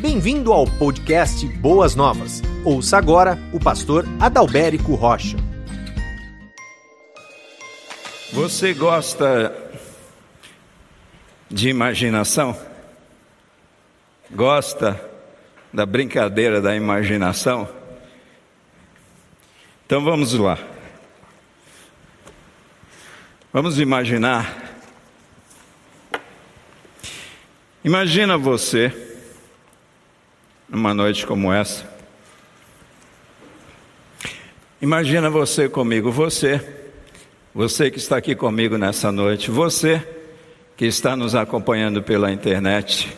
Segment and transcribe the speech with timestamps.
[0.00, 2.40] Bem-vindo ao podcast Boas Novas.
[2.64, 5.36] Ouça agora o pastor Adalberico Rocha.
[8.32, 9.54] Você gosta
[11.50, 12.58] de imaginação?
[14.30, 14.98] Gosta
[15.70, 17.68] da brincadeira da imaginação?
[19.84, 20.58] Então vamos lá.
[23.52, 24.80] Vamos imaginar.
[27.84, 29.09] Imagina você
[30.70, 31.84] numa noite como essa.
[34.80, 36.60] Imagina você comigo, você,
[37.52, 40.06] você que está aqui comigo nessa noite, você
[40.76, 43.14] que está nos acompanhando pela internet,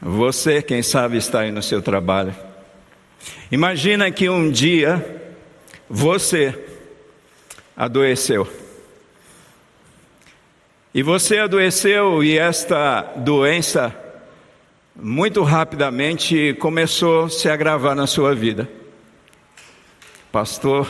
[0.00, 2.34] você, quem sabe, está aí no seu trabalho.
[3.50, 5.04] Imagina que um dia
[5.90, 6.56] você
[7.76, 8.48] adoeceu.
[10.94, 13.94] E você adoeceu e esta doença
[14.98, 18.68] muito rapidamente começou a se agravar na sua vida.
[20.32, 20.88] Pastor,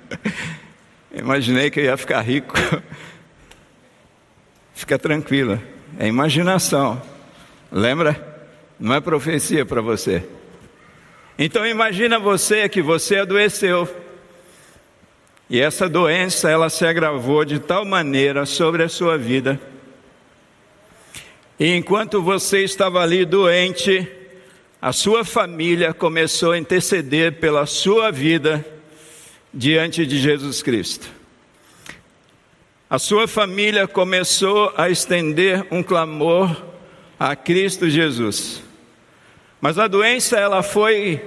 [1.12, 2.54] imaginei que eu ia ficar rico.
[4.74, 5.62] Fica tranquila,
[5.98, 7.00] é imaginação.
[7.72, 8.28] Lembra?
[8.78, 10.26] Não é profecia para você.
[11.38, 13.88] Então imagina você que você adoeceu.
[15.48, 19.60] E essa doença ela se agravou de tal maneira sobre a sua vida
[21.60, 24.10] e enquanto você estava ali doente,
[24.80, 28.64] a sua família começou a interceder pela sua vida
[29.52, 31.10] diante de Jesus Cristo.
[32.88, 36.64] A sua família começou a estender um clamor
[37.18, 38.62] a Cristo Jesus.
[39.60, 41.22] Mas a doença ela foi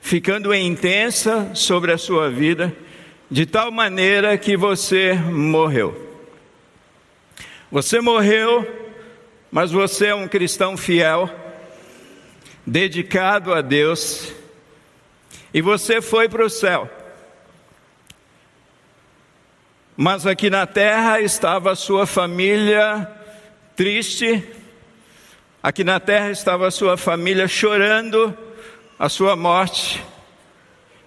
[0.00, 2.74] ficando intensa sobre a sua vida,
[3.30, 5.94] de tal maneira que você morreu.
[7.70, 8.85] Você morreu
[9.50, 11.30] mas você é um cristão fiel,
[12.66, 14.32] dedicado a Deus,
[15.52, 16.90] e você foi para o céu.
[19.96, 23.10] Mas aqui na terra estava a sua família
[23.74, 24.46] triste,
[25.62, 28.36] aqui na terra estava a sua família chorando
[28.98, 30.02] a sua morte.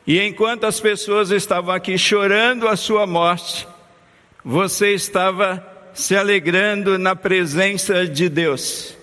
[0.08, 3.68] E enquanto as pessoas estavam aqui chorando a sua morte,
[4.44, 5.64] você estava
[6.00, 8.96] se alegrando na presença de Deus.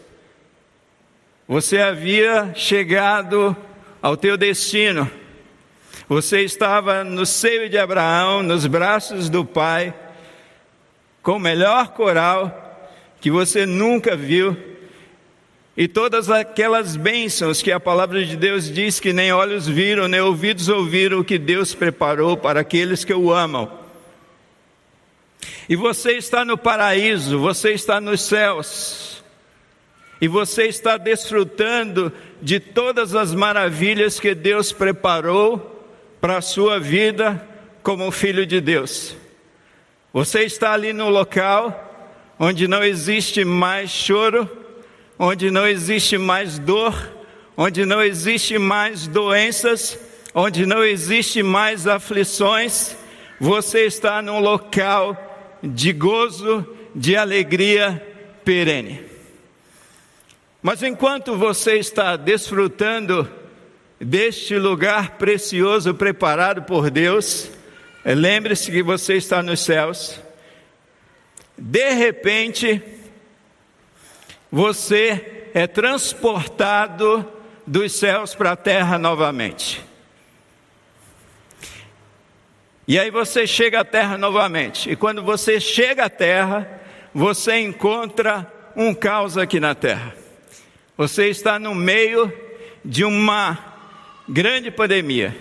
[1.46, 3.54] Você havia chegado
[4.00, 5.08] ao teu destino.
[6.08, 9.92] Você estava no seio de Abraão, nos braços do Pai,
[11.22, 12.90] com o melhor coral
[13.20, 14.56] que você nunca viu.
[15.76, 20.22] E todas aquelas bênçãos que a palavra de Deus diz que nem olhos viram, nem
[20.22, 23.85] ouvidos ouviram o que Deus preparou para aqueles que o amam.
[25.68, 29.24] E você está no paraíso, você está nos céus.
[30.20, 35.84] E você está desfrutando de todas as maravilhas que Deus preparou
[36.20, 37.46] para a sua vida
[37.82, 39.16] como filho de Deus.
[40.12, 41.82] Você está ali no local
[42.38, 44.48] onde não existe mais choro,
[45.18, 46.94] onde não existe mais dor,
[47.56, 49.98] onde não existe mais doenças,
[50.34, 52.96] onde não existe mais aflições.
[53.40, 55.25] Você está num local
[55.66, 58.02] de gozo, de alegria
[58.44, 59.04] perene.
[60.62, 63.30] Mas enquanto você está desfrutando
[64.00, 67.50] deste lugar precioso preparado por Deus,
[68.04, 70.20] eh, lembre-se que você está nos céus.
[71.56, 72.82] De repente,
[74.50, 77.26] você é transportado
[77.66, 79.82] dos céus para a terra novamente.
[82.88, 84.88] E aí você chega à terra novamente.
[84.90, 86.80] E quando você chega à terra,
[87.12, 90.14] você encontra um caos aqui na terra.
[90.96, 92.32] Você está no meio
[92.84, 93.58] de uma
[94.28, 95.34] grande pandemia.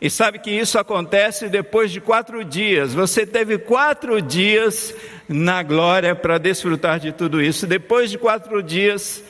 [0.00, 2.94] E sabe que isso acontece depois de quatro dias.
[2.94, 4.94] Você teve quatro dias
[5.28, 7.66] na glória para desfrutar de tudo isso.
[7.66, 9.24] Depois de quatro dias,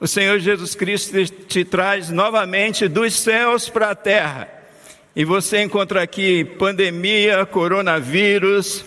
[0.00, 4.59] o Senhor Jesus Cristo te traz novamente dos céus para a terra
[5.14, 8.84] e você encontra aqui pandemia, coronavírus,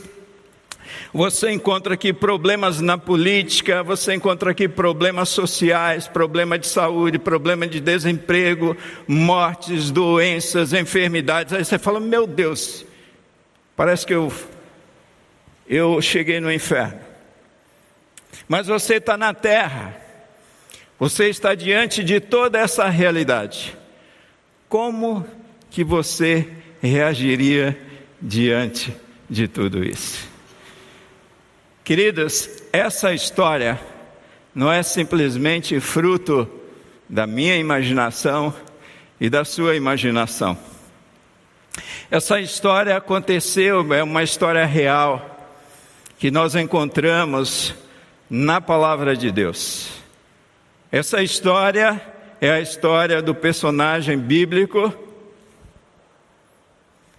[1.14, 7.68] você encontra aqui problemas na política, você encontra aqui problemas sociais, problema de saúde, problema
[7.68, 8.75] de desemprego,
[9.08, 11.54] mortes, doenças, enfermidades.
[11.54, 12.86] Aí você fala: Meu Deus,
[13.75, 14.31] parece que eu,
[15.68, 17.00] eu cheguei no inferno.
[18.48, 19.96] Mas você está na terra,
[20.98, 23.78] você está diante de toda essa realidade.
[24.68, 25.25] Como
[25.74, 26.48] que você
[26.80, 27.75] reagiria
[28.22, 28.96] diante
[29.28, 30.30] de tudo isso?
[31.84, 33.80] Queridas, essa história
[34.54, 36.48] não é simplesmente fruto
[37.10, 38.54] da minha imaginação
[39.20, 40.56] e da sua imaginação.
[42.12, 45.50] Essa história aconteceu, é uma história real
[46.20, 47.74] que nós encontramos
[48.30, 49.90] na palavra de Deus.
[50.92, 52.00] Essa história
[52.40, 55.12] é a história do personagem bíblico.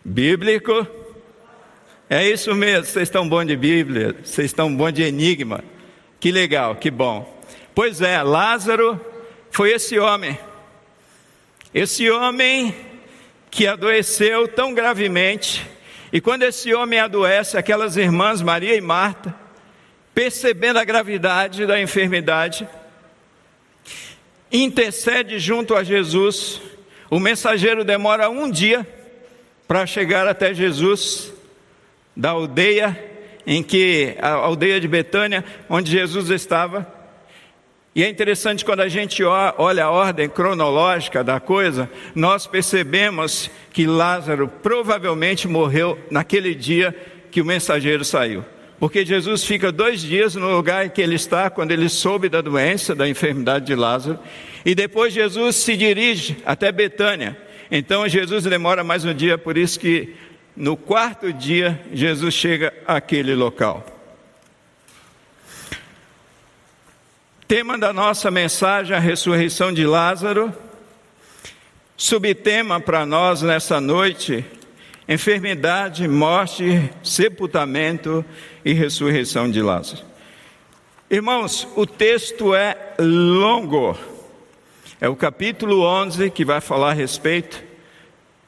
[0.05, 0.87] Bíblico.
[2.11, 5.65] É isso mesmo, vocês estão bom de Bíblia, vocês estão bom de enigma.
[6.21, 7.43] Que legal, que bom.
[7.75, 9.01] Pois é, Lázaro
[9.51, 10.39] foi esse homem.
[11.73, 12.75] Esse homem
[13.51, 15.67] que adoeceu tão gravemente.
[16.13, 19.35] E quando esse homem adoece, aquelas irmãs, Maria e Marta,
[20.15, 22.69] percebendo a gravidade da enfermidade,
[24.53, 26.61] intercede junto a Jesus.
[27.09, 28.87] O mensageiro demora um dia
[29.67, 31.33] para chegar até Jesus,
[32.17, 32.99] da aldeia
[33.47, 36.87] em que a aldeia de Betânia, onde Jesus estava.
[37.95, 43.87] E é interessante quando a gente olha a ordem cronológica da coisa, nós percebemos que
[43.87, 46.95] Lázaro provavelmente morreu naquele dia
[47.31, 48.45] que o mensageiro saiu.
[48.81, 52.41] Porque Jesus fica dois dias no lugar em que ele está, quando ele soube da
[52.41, 54.19] doença, da enfermidade de Lázaro,
[54.65, 57.37] e depois Jesus se dirige até Betânia.
[57.71, 60.15] Então Jesus demora mais um dia, por isso que
[60.57, 63.85] no quarto dia Jesus chega àquele local.
[67.47, 70.53] Tema da nossa mensagem, a ressurreição de Lázaro.
[71.97, 74.45] Subtema para nós nessa noite:
[75.09, 78.25] enfermidade, morte, sepultamento
[78.65, 80.03] e ressurreição de Lázaro.
[81.11, 84.14] Irmãos, o texto é longo.
[85.05, 87.63] É o capítulo 11 que vai falar a respeito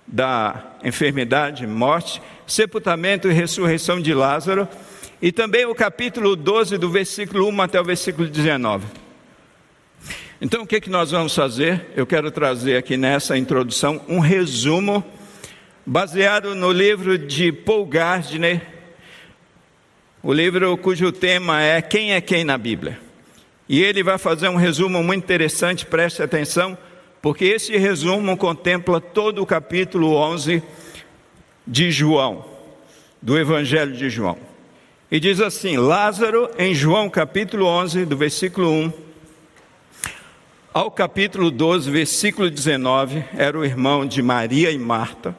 [0.06, 4.66] da enfermidade, morte, sepultamento e ressurreição de Lázaro
[5.20, 8.86] e também o capítulo 12, do versículo 1 até o versículo 19.
[10.40, 11.88] Então, o que, que nós vamos fazer?
[11.94, 15.04] Eu quero trazer aqui nessa introdução um resumo
[15.84, 18.62] baseado no livro de Paul Gardner,
[20.22, 23.04] o livro cujo tema é Quem é Quem na Bíblia.
[23.68, 26.76] E ele vai fazer um resumo muito interessante, preste atenção,
[27.20, 30.62] porque esse resumo contempla todo o capítulo 11
[31.66, 32.44] de João,
[33.20, 34.38] do Evangelho de João.
[35.10, 39.06] E diz assim: Lázaro, em João capítulo 11, do versículo 1
[40.76, 45.34] ao capítulo 12, versículo 19, era o irmão de Maria e Marta,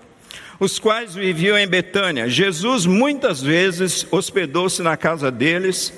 [0.60, 2.28] os quais viviam em Betânia.
[2.28, 5.94] Jesus muitas vezes hospedou-se na casa deles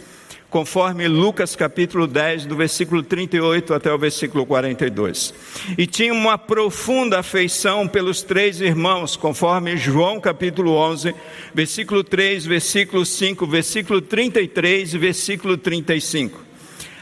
[0.50, 5.34] conforme Lucas capítulo 10, do versículo 38 até o versículo 42.
[5.78, 11.13] E tinha uma profunda afeição pelos três irmãos, conforme João capítulo 11,
[11.54, 16.50] versículo 3, versículo 5, versículo 33 e versículo 35.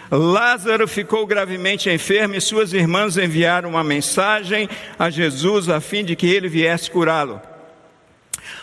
[0.09, 6.15] Lázaro ficou gravemente enfermo e suas irmãs enviaram uma mensagem a Jesus a fim de
[6.15, 7.41] que ele viesse curá-lo.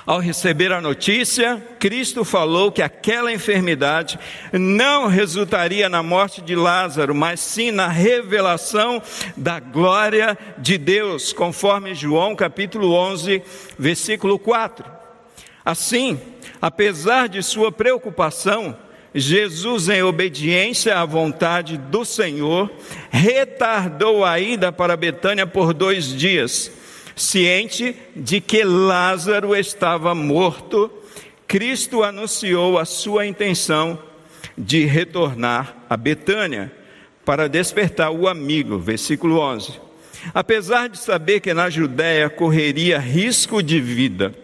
[0.07, 4.19] Ao receber a notícia, Cristo falou que aquela enfermidade
[4.53, 9.03] não resultaria na morte de Lázaro, mas sim na revelação
[9.37, 13.43] da glória de Deus, conforme João capítulo 11,
[13.79, 14.85] versículo 4.
[15.65, 16.21] Assim,
[16.61, 18.77] apesar de sua preocupação,
[19.15, 22.71] Jesus, em obediência à vontade do Senhor,
[23.11, 26.84] retardou a ida para Betânia por dois dias
[27.17, 30.91] Ciente de que Lázaro estava morto,
[31.47, 33.99] Cristo anunciou a sua intenção
[34.57, 36.73] de retornar a Betânia
[37.25, 39.81] para despertar o amigo, versículo 11.
[40.33, 44.35] Apesar de saber que na Judéia correria risco de vida,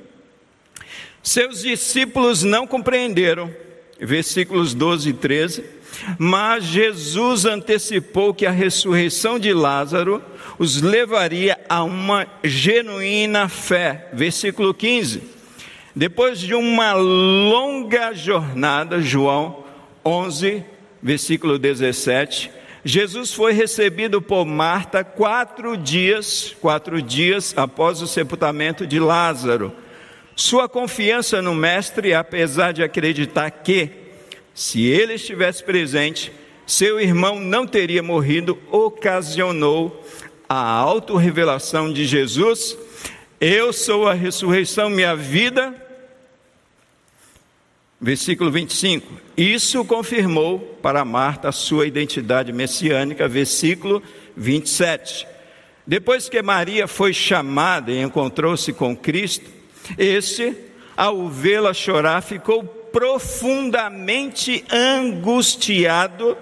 [1.23, 3.55] seus discípulos não compreenderam,
[4.01, 5.65] versículos 12 e 13,
[6.19, 10.23] mas Jesus antecipou que a ressurreição de Lázaro
[10.59, 14.09] os levaria a uma genuína fé.
[14.13, 15.23] Versículo 15.
[15.95, 19.65] Depois de uma longa jornada, João
[20.05, 20.65] 11,
[21.03, 22.51] versículo 17,
[22.85, 29.73] Jesus foi recebido por Marta quatro dias, quatro dias após o sepultamento de Lázaro.
[30.35, 33.91] Sua confiança no Mestre, apesar de acreditar que,
[34.55, 36.33] se ele estivesse presente,
[36.67, 40.05] seu irmão não teria morrido, ocasionou
[40.49, 42.77] a autorrevelação de Jesus,
[43.41, 45.75] eu sou a ressurreição, minha vida.
[47.99, 49.11] Versículo 25.
[49.37, 53.27] Isso confirmou para Marta sua identidade messiânica.
[53.27, 54.03] Versículo
[54.37, 55.27] 27.
[55.87, 59.51] Depois que Maria foi chamada e encontrou-se com Cristo,
[59.97, 60.55] este,
[60.95, 66.37] ao vê-la chorar, ficou profundamente angustiado.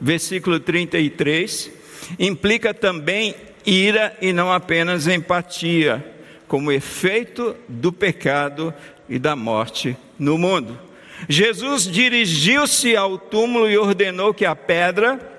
[0.00, 1.70] Versículo 33
[2.18, 3.34] implica também
[3.64, 6.04] ira e não apenas empatia,
[6.46, 8.74] como efeito do pecado
[9.08, 10.78] e da morte no mundo.
[11.28, 15.32] Jesus dirigiu-se ao túmulo e ordenou que a pedra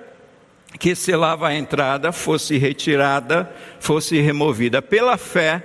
[0.79, 4.81] que selava a entrada fosse retirada, fosse removida.
[4.81, 5.63] Pela fé,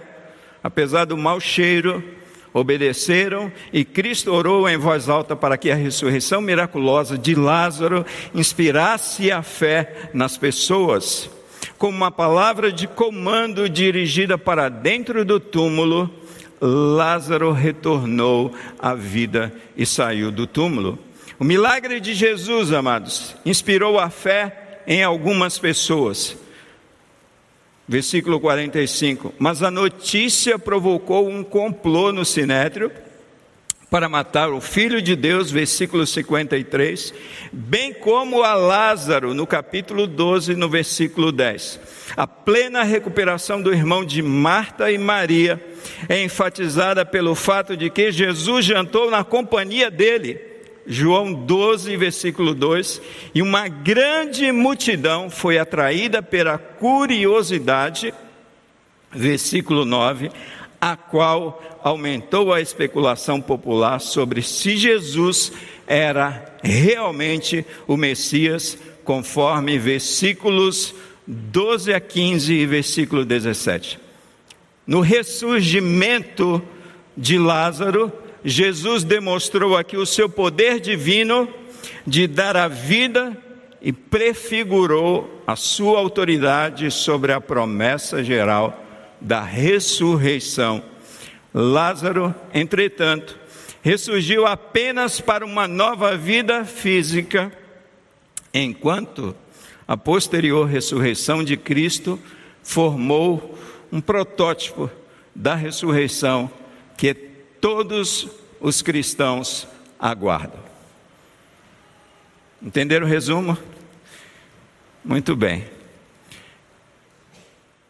[0.62, 2.02] apesar do mau cheiro,
[2.52, 8.04] obedeceram e Cristo orou em voz alta para que a ressurreição miraculosa de Lázaro
[8.35, 11.30] inspirasse a fé nas pessoas.
[11.78, 16.11] Com uma palavra de comando dirigida para dentro do túmulo,
[16.61, 20.99] Lázaro retornou à vida e saiu do túmulo.
[21.38, 26.37] O milagre de Jesus, amados, inspirou a fé em algumas pessoas.
[27.91, 29.35] Versículo 45.
[29.37, 32.89] Mas a notícia provocou um complô no sinédrio
[33.91, 37.13] para matar o filho de Deus, versículo 53,
[37.53, 41.81] bem como a Lázaro, no capítulo 12, no versículo 10.
[42.17, 45.61] A plena recuperação do irmão de Marta e Maria
[46.09, 50.50] é enfatizada pelo fato de que Jesus jantou na companhia dele.
[50.87, 53.01] João 12, versículo 2,
[53.35, 58.13] e uma grande multidão foi atraída pela curiosidade,
[59.13, 60.31] versículo 9,
[60.81, 65.53] a qual aumentou a especulação popular sobre se Jesus
[65.87, 70.95] era realmente o Messias, conforme versículos
[71.27, 73.99] 12 a 15 e versículo 17.
[74.87, 76.63] No ressurgimento
[77.17, 78.13] de Lázaro,
[78.45, 81.49] Jesus demonstrou aqui o seu poder divino
[82.07, 83.37] de dar a vida
[83.83, 88.85] e prefigurou a sua autoridade sobre a promessa geral
[89.21, 90.83] da ressurreição.
[91.53, 93.39] Lázaro, entretanto,
[93.83, 97.53] ressurgiu apenas para uma nova vida física,
[98.53, 99.35] enquanto
[99.87, 102.19] a posterior ressurreição de Cristo
[102.63, 103.59] formou
[103.91, 104.91] um protótipo
[105.35, 106.51] da ressurreição
[106.97, 107.30] que
[107.61, 108.29] todos
[108.61, 109.67] os cristãos
[109.99, 110.61] aguardam.
[112.62, 113.57] Entenderam o resumo?
[115.05, 115.64] Muito bem.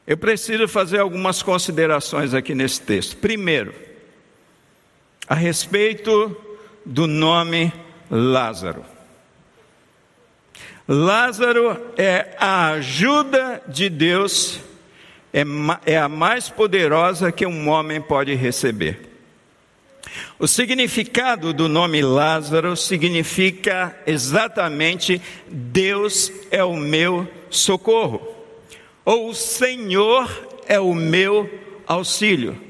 [0.06, 3.16] Eu preciso fazer algumas considerações aqui nesse texto.
[3.16, 3.74] Primeiro,
[5.26, 6.36] a respeito
[6.84, 7.72] do nome
[8.10, 8.84] Lázaro.
[10.88, 14.58] Lázaro é a ajuda de Deus,
[15.32, 15.44] é,
[15.86, 19.09] é a mais poderosa que um homem pode receber.
[20.38, 28.40] O significado do nome Lázaro significa exatamente Deus é o meu socorro
[29.04, 31.50] ou o Senhor é o meu
[31.86, 32.60] auxílio.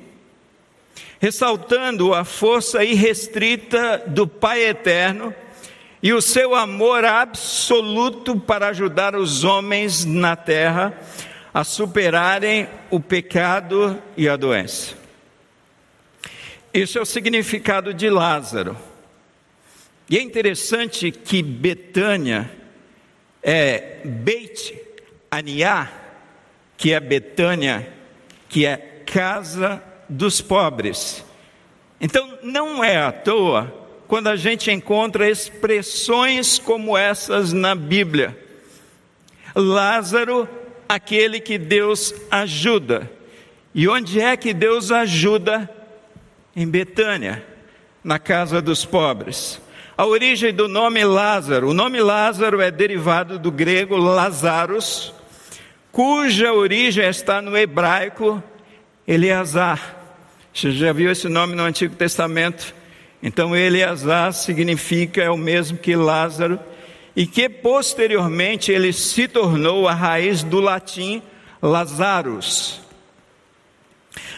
[1.21, 5.35] Ressaltando a força irrestrita do Pai eterno
[6.03, 10.99] e o seu amor absoluto para ajudar os homens na terra
[11.53, 15.00] a superarem o pecado e a doença.
[16.73, 18.77] Esse é o significado de Lázaro.
[20.09, 22.49] E é interessante que Betânia
[23.43, 24.81] é Beit
[25.29, 25.91] Aniá,
[26.77, 27.93] que é Betânia,
[28.49, 31.25] que é casa dos pobres.
[32.01, 38.39] Então não é à toa quando a gente encontra expressões como essas na Bíblia.
[39.57, 40.49] Lázaro,
[40.89, 43.11] aquele que Deus ajuda.
[43.75, 45.80] E onde é que Deus ajuda?
[46.55, 47.45] Em Betânia,
[48.03, 49.61] na casa dos pobres.
[49.97, 55.13] A origem do nome Lázaro, o nome Lázaro é derivado do grego Lazaros,
[55.93, 58.43] cuja origem está no hebraico
[59.07, 59.97] Eleazar.
[60.53, 62.75] Você já viu esse nome no Antigo Testamento?
[63.23, 66.59] Então, Eleazar significa, é o mesmo que Lázaro,
[67.15, 71.23] e que posteriormente ele se tornou a raiz do latim
[71.61, 72.80] Lazarus.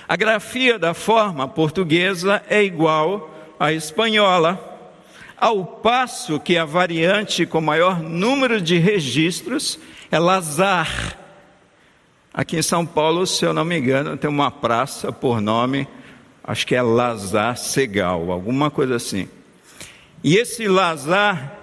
[0.09, 4.68] A grafia da forma portuguesa é igual à espanhola,
[5.37, 9.78] ao passo que a variante com maior número de registros
[10.11, 11.16] é Lazar
[12.35, 15.87] Aqui em São Paulo, se eu não me engano, tem uma praça por nome,
[16.42, 19.28] acho que é Lazar Segal, alguma coisa assim.
[20.25, 21.59] E esse Lazar,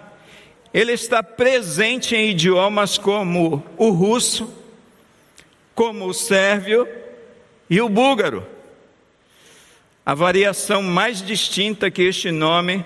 [0.71, 4.53] ele está presente em idiomas como o russo,
[5.73, 6.87] como o sérvio
[7.69, 8.45] e o búlgaro.
[10.05, 12.83] A variação mais distinta que este nome,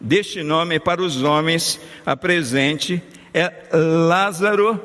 [0.00, 4.80] deste nome para os homens apresente é Lázaro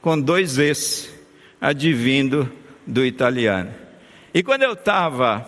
[0.00, 1.12] com dois Es
[1.60, 2.50] advindo
[2.86, 3.72] do italiano.
[4.32, 5.46] E quando eu estava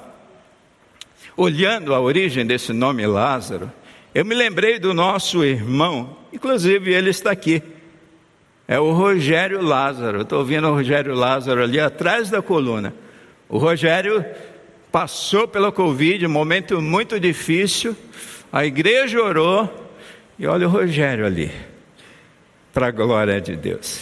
[1.37, 3.73] olhando a origem desse nome Lázaro,
[4.15, 7.63] eu me lembrei do nosso irmão, inclusive ele está aqui,
[8.67, 10.23] É o Rogério Lázaro.
[10.23, 12.95] Estou ouvindo o Rogério Lázaro ali atrás da coluna.
[13.49, 14.25] O Rogério
[14.91, 17.95] passou pela Covid, um momento muito difícil.
[18.51, 19.93] A igreja orou
[20.39, 21.51] e olha o Rogério ali,
[22.73, 24.01] para a glória de Deus.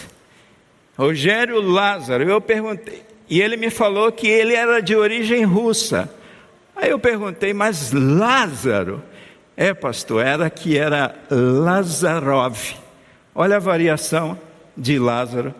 [0.96, 6.08] Rogério Lázaro, eu perguntei, e ele me falou que ele era de origem russa.
[6.76, 9.02] Aí eu perguntei, mas Lázaro?
[9.56, 12.74] É, pastor, era que era Lazarov.
[13.34, 14.38] Olha a variação
[14.76, 15.54] de Lázaro.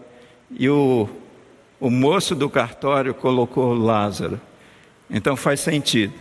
[0.51, 1.09] E o,
[1.81, 4.41] o moço do cartório colocou Lázaro.
[5.11, 6.15] Então faz sentido.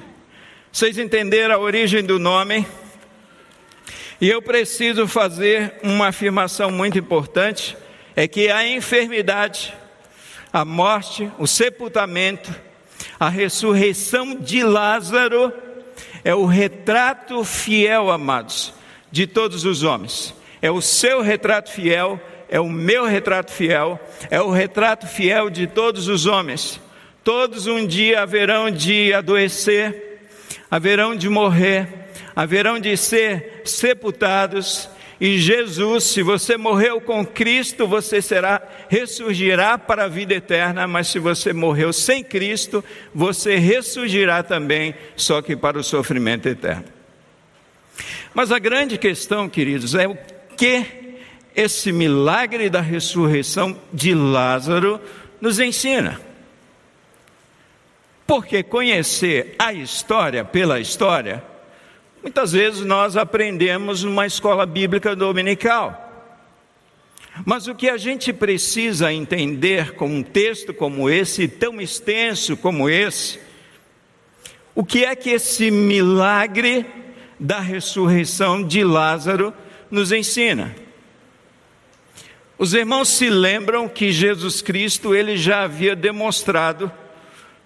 [0.72, 2.66] Vocês entenderam a origem do nome?
[4.20, 7.76] E eu preciso fazer uma afirmação muito importante:
[8.16, 9.74] é que a enfermidade,
[10.54, 12.54] a morte, o sepultamento,
[13.20, 15.52] a ressurreição de Lázaro
[16.24, 18.74] é o retrato fiel, amados,
[19.12, 20.34] de todos os homens.
[20.62, 22.20] É o seu retrato fiel,
[22.52, 26.80] é o meu retrato fiel, é o retrato fiel de todos os homens.
[27.24, 30.28] Todos um dia haverão de adoecer,
[30.70, 31.88] haverão de morrer,
[32.36, 34.90] haverão de ser sepultados
[35.22, 41.10] e Jesus, se você morreu com Cristo, você será ressurgirá para a vida eterna, mas
[41.10, 46.86] se você morreu sem Cristo, você ressurgirá também, só que para o sofrimento eterno.
[48.34, 50.18] Mas a grande questão, queridos, é o
[50.58, 51.01] que
[51.56, 55.00] esse milagre da ressurreição de Lázaro
[55.40, 56.20] nos ensina.
[58.26, 61.44] Porque conhecer a história pela história
[62.22, 66.08] Muitas vezes nós aprendemos numa escola bíblica dominical.
[67.44, 72.88] Mas o que a gente precisa entender com um texto como esse, tão extenso como
[72.88, 73.40] esse,
[74.76, 76.86] o que é que esse milagre
[77.40, 79.52] da ressurreição de Lázaro
[79.90, 80.76] nos ensina?
[82.62, 86.92] Os irmãos se lembram que Jesus Cristo ele já havia demonstrado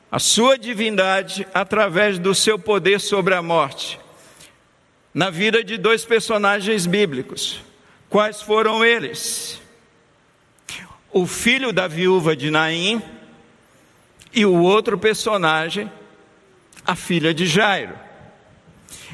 [0.10, 4.00] a sua divindade através do seu poder sobre a morte
[5.14, 7.60] na vida de dois personagens bíblicos.
[8.10, 9.62] Quais foram eles?
[11.12, 13.02] O filho da viúva de Naim
[14.32, 15.92] e o outro personagem,
[16.86, 18.00] a filha de Jairo.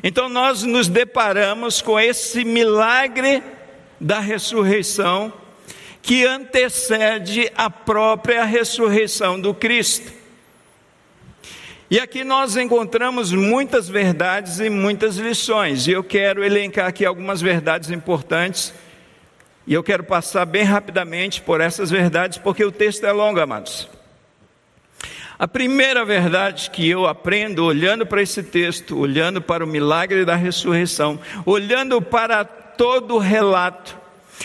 [0.03, 3.41] Então nós nos deparamos com esse milagre
[3.99, 5.40] da ressurreição
[6.01, 10.11] que antecede a própria ressurreição do Cristo.
[11.89, 17.41] E aqui nós encontramos muitas verdades e muitas lições, e eu quero elencar aqui algumas
[17.41, 18.73] verdades importantes,
[19.67, 23.89] e eu quero passar bem rapidamente por essas verdades, porque o texto é longo, amados.
[25.37, 30.35] A primeira verdade que eu aprendo olhando para esse texto, olhando para o milagre da
[30.35, 33.99] ressurreição, olhando para todo o relato,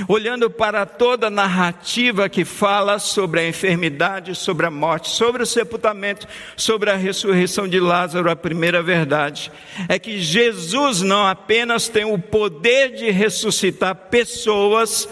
[0.09, 5.46] olhando para toda a narrativa que fala sobre a enfermidade, sobre a morte, sobre o
[5.46, 9.50] sepultamento, sobre a ressurreição de Lázaro, a primeira verdade
[9.88, 15.09] é que Jesus não apenas tem o poder de ressuscitar pessoas,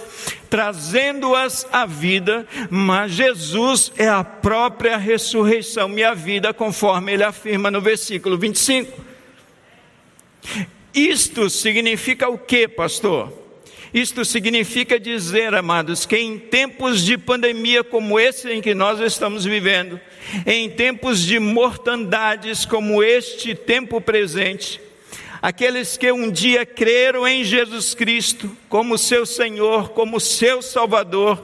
[0.49, 7.70] trazendo-as à vida, mas Jesus é a própria ressurreição e a vida, conforme ele afirma
[7.70, 9.14] no versículo 25.
[10.94, 13.44] Isto significa o que, pastor?
[13.95, 19.45] Isto significa dizer, amados, que em tempos de pandemia como esse em que nós estamos
[19.45, 20.01] vivendo,
[20.45, 24.81] em tempos de mortandades como este tempo presente,
[25.41, 31.41] aqueles que um dia creram em Jesus Cristo como seu Senhor, como seu Salvador,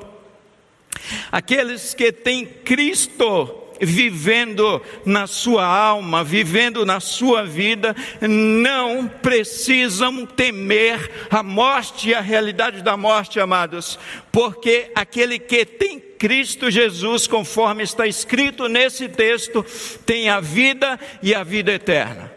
[1.31, 11.11] aqueles que têm Cristo vivendo na sua alma, vivendo na sua vida, não precisam temer
[11.31, 13.99] a morte e a realidade da morte, amados,
[14.31, 19.65] porque aquele que tem Cristo Jesus, conforme está escrito nesse texto,
[20.05, 22.31] tem a vida e a vida eterna.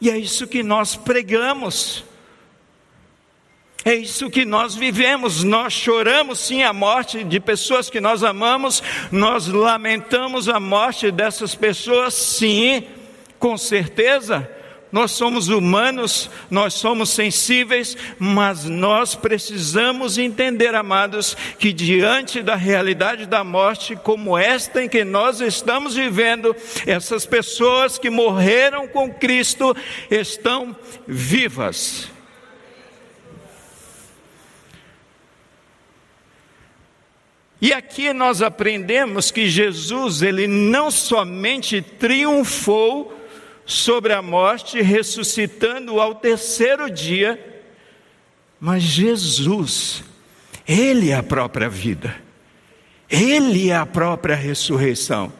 [0.00, 2.04] E é isso que nós pregamos.
[3.86, 5.44] É isso que nós vivemos.
[5.44, 11.54] Nós choramos sim a morte de pessoas que nós amamos, nós lamentamos a morte dessas
[11.54, 12.82] pessoas, sim,
[13.38, 14.50] com certeza.
[14.90, 23.24] Nós somos humanos, nós somos sensíveis, mas nós precisamos entender, amados, que diante da realidade
[23.24, 26.56] da morte, como esta em que nós estamos vivendo,
[26.88, 29.76] essas pessoas que morreram com Cristo
[30.10, 30.74] estão
[31.06, 32.15] vivas.
[37.60, 43.16] E aqui nós aprendemos que Jesus, ele não somente triunfou
[43.66, 47.54] sobre a morte, ressuscitando ao terceiro dia,
[48.58, 50.02] Mas Jesus,
[50.66, 52.16] Ele é a própria vida,
[53.10, 55.32] Ele é a própria ressurreição.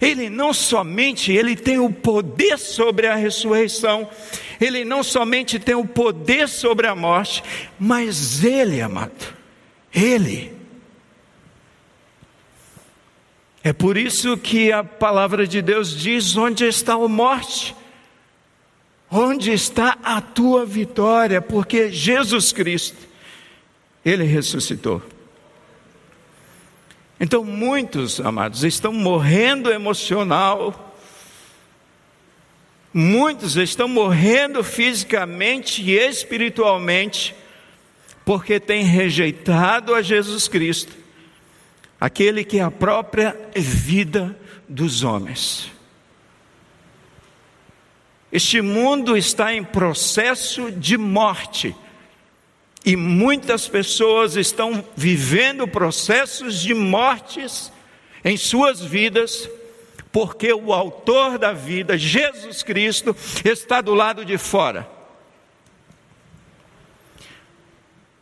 [0.00, 4.08] Ele não somente ele tem o poder sobre a ressurreição,
[4.60, 7.42] ele não somente tem o poder sobre a morte,
[7.78, 9.34] mas ele, amado,
[9.92, 10.57] ele
[13.68, 17.76] é por isso que a palavra de Deus diz: onde está a morte?
[19.10, 21.42] Onde está a tua vitória?
[21.42, 22.96] Porque Jesus Cristo,
[24.02, 25.02] Ele ressuscitou.
[27.20, 30.96] Então, muitos, amados, estão morrendo emocional,
[32.90, 37.34] muitos estão morrendo fisicamente e espiritualmente,
[38.24, 40.96] porque têm rejeitado a Jesus Cristo,
[42.00, 44.36] aquele que é a própria vida
[44.68, 45.70] dos homens.
[48.30, 51.74] Este mundo está em processo de morte.
[52.84, 57.72] E muitas pessoas estão vivendo processos de mortes
[58.24, 59.48] em suas vidas,
[60.12, 64.88] porque o Autor da vida, Jesus Cristo, está do lado de fora.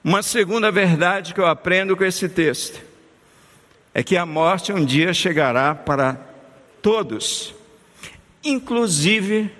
[0.02, 2.85] Uma segunda verdade que eu aprendo com esse texto
[3.98, 6.20] é que a morte um dia chegará para
[6.82, 7.54] todos,
[8.44, 9.50] inclusive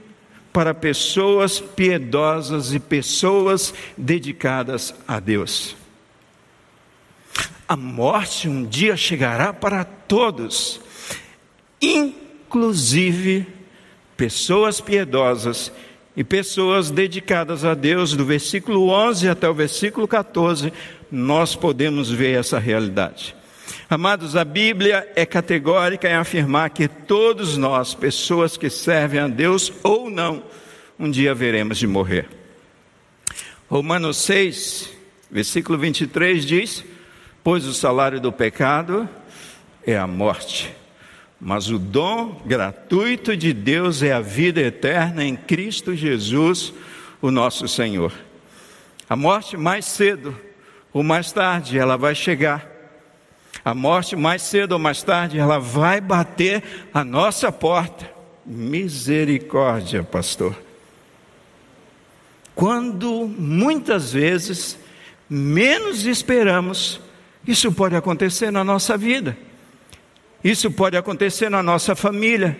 [0.53, 5.75] para pessoas piedosas e pessoas dedicadas a Deus.
[7.67, 10.83] A morte um dia chegará para todos,
[11.81, 13.47] inclusive
[14.19, 15.73] pessoas piedosas
[16.15, 20.75] e pessoas dedicadas a Deus, do versículo 11 até o versículo 14,
[21.11, 23.35] nós podemos ver essa realidade.
[23.89, 29.73] Amados, a Bíblia é categórica em afirmar que todos nós, pessoas que servem a Deus
[29.83, 30.43] ou não,
[30.99, 32.29] um dia veremos de morrer.
[33.69, 34.91] Romanos 6,
[35.31, 36.85] versículo 23 diz:
[37.45, 39.09] Pois o salário do pecado
[39.85, 40.75] é a morte,
[41.41, 46.73] mas o dom gratuito de Deus é a vida eterna em Cristo Jesus,
[47.21, 48.13] o nosso Senhor.
[49.09, 50.37] A morte mais cedo
[50.93, 52.76] ou mais tarde ela vai chegar
[53.65, 58.11] a morte, mais cedo ou mais tarde, ela vai bater a nossa porta.
[58.45, 60.57] Misericórdia, pastor.
[62.55, 64.79] Quando muitas vezes
[65.29, 67.01] menos esperamos,
[67.47, 69.37] isso pode acontecer na nossa vida.
[70.43, 72.59] Isso pode acontecer na nossa família.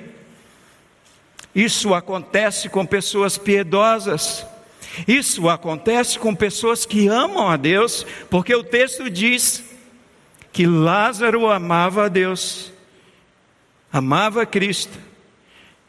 [1.55, 4.45] Isso acontece com pessoas piedosas.
[5.07, 9.65] Isso acontece com pessoas que amam a Deus, porque o texto diz
[10.57, 12.73] que Lázaro amava a Deus,
[13.93, 14.99] amava Cristo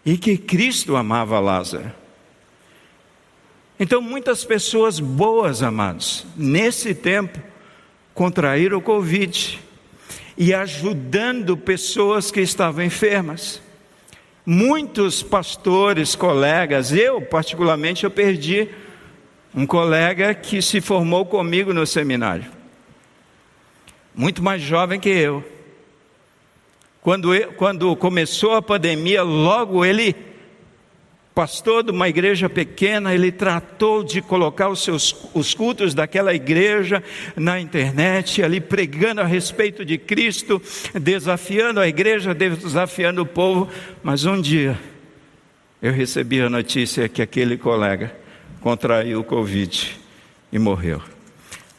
[0.06, 1.90] e que Cristo amava Lázaro.
[3.80, 7.40] Então, muitas pessoas boas, amados, nesse tempo,
[8.14, 9.58] contraíram o Covid
[10.38, 13.62] e ajudando pessoas que estavam enfermas.
[14.46, 18.68] Muitos pastores, colegas, eu particularmente, eu perdi
[19.56, 22.57] um colega que se formou comigo no seminário
[24.18, 25.46] muito mais jovem que eu.
[27.02, 30.16] Quando, quando começou a pandemia, logo ele,
[31.36, 37.02] pastor de uma igreja pequena, ele tratou de colocar os, seus, os cultos daquela igreja
[37.36, 40.60] na internet, ali pregando a respeito de Cristo,
[41.00, 43.70] desafiando a igreja, desafiando o povo.
[44.04, 44.78] Mas um dia
[45.80, 48.14] eu recebi a notícia que aquele colega
[48.60, 49.96] contraiu o Covid
[50.52, 51.17] e morreu.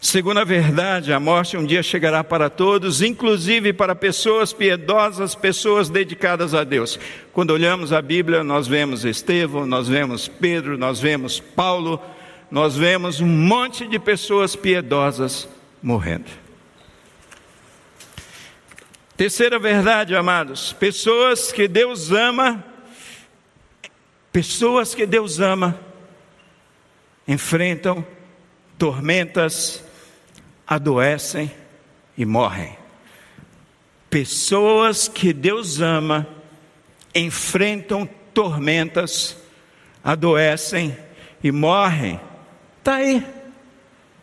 [0.00, 5.90] Segundo a verdade, a morte um dia chegará para todos, inclusive para pessoas piedosas, pessoas
[5.90, 7.00] dedicadas a Deus.
[7.32, 12.00] Quando olhamos a Bíblia, nós vemos Estevão, nós vemos Pedro, nós vemos Paulo,
[12.48, 15.48] nós vemos um monte de pessoas piedosas
[15.82, 16.30] morrendo.
[19.16, 22.64] Terceira verdade, amados, pessoas que Deus ama,
[24.32, 25.76] pessoas que Deus ama,
[27.26, 28.06] enfrentam
[28.78, 29.82] tormentas,
[30.68, 31.50] adoecem
[32.16, 32.76] e morrem.
[34.10, 36.26] Pessoas que Deus ama
[37.14, 39.36] enfrentam tormentas,
[40.04, 40.96] adoecem
[41.42, 42.20] e morrem.
[42.78, 43.24] Está aí.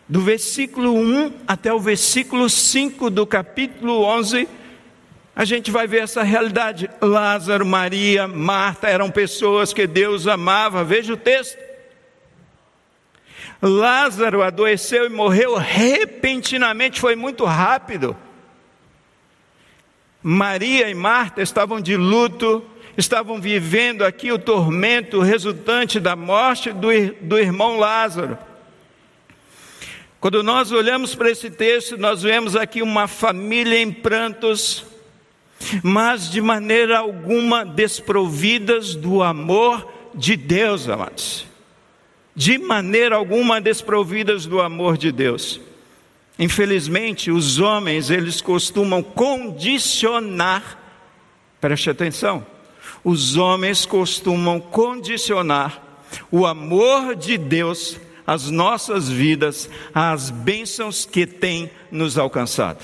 [0.08, 4.48] Do versículo 1 até o versículo 5 do capítulo 11,
[5.36, 6.90] a gente vai ver essa realidade.
[7.02, 10.84] Lázaro, Maria, Marta eram pessoas que Deus amava.
[10.84, 11.65] Veja o texto.
[13.68, 18.16] Lázaro adoeceu e morreu repentinamente, foi muito rápido.
[20.22, 22.64] Maria e Marta estavam de luto,
[22.98, 26.90] estavam vivendo aqui o tormento resultante da morte do,
[27.22, 28.38] do irmão Lázaro.
[30.20, 34.86] Quando nós olhamos para esse texto, nós vemos aqui uma família em prantos,
[35.84, 41.55] mas de maneira alguma desprovidas do amor de Deus, amados.
[42.36, 45.60] De maneira alguma desprovidas do amor de Deus.
[46.38, 50.78] Infelizmente, os homens, eles costumam condicionar,
[51.62, 52.46] preste atenção,
[53.04, 55.82] os homens costumam condicionar
[56.30, 62.84] o amor de Deus as nossas vidas, as bênçãos que tem nos alcançado.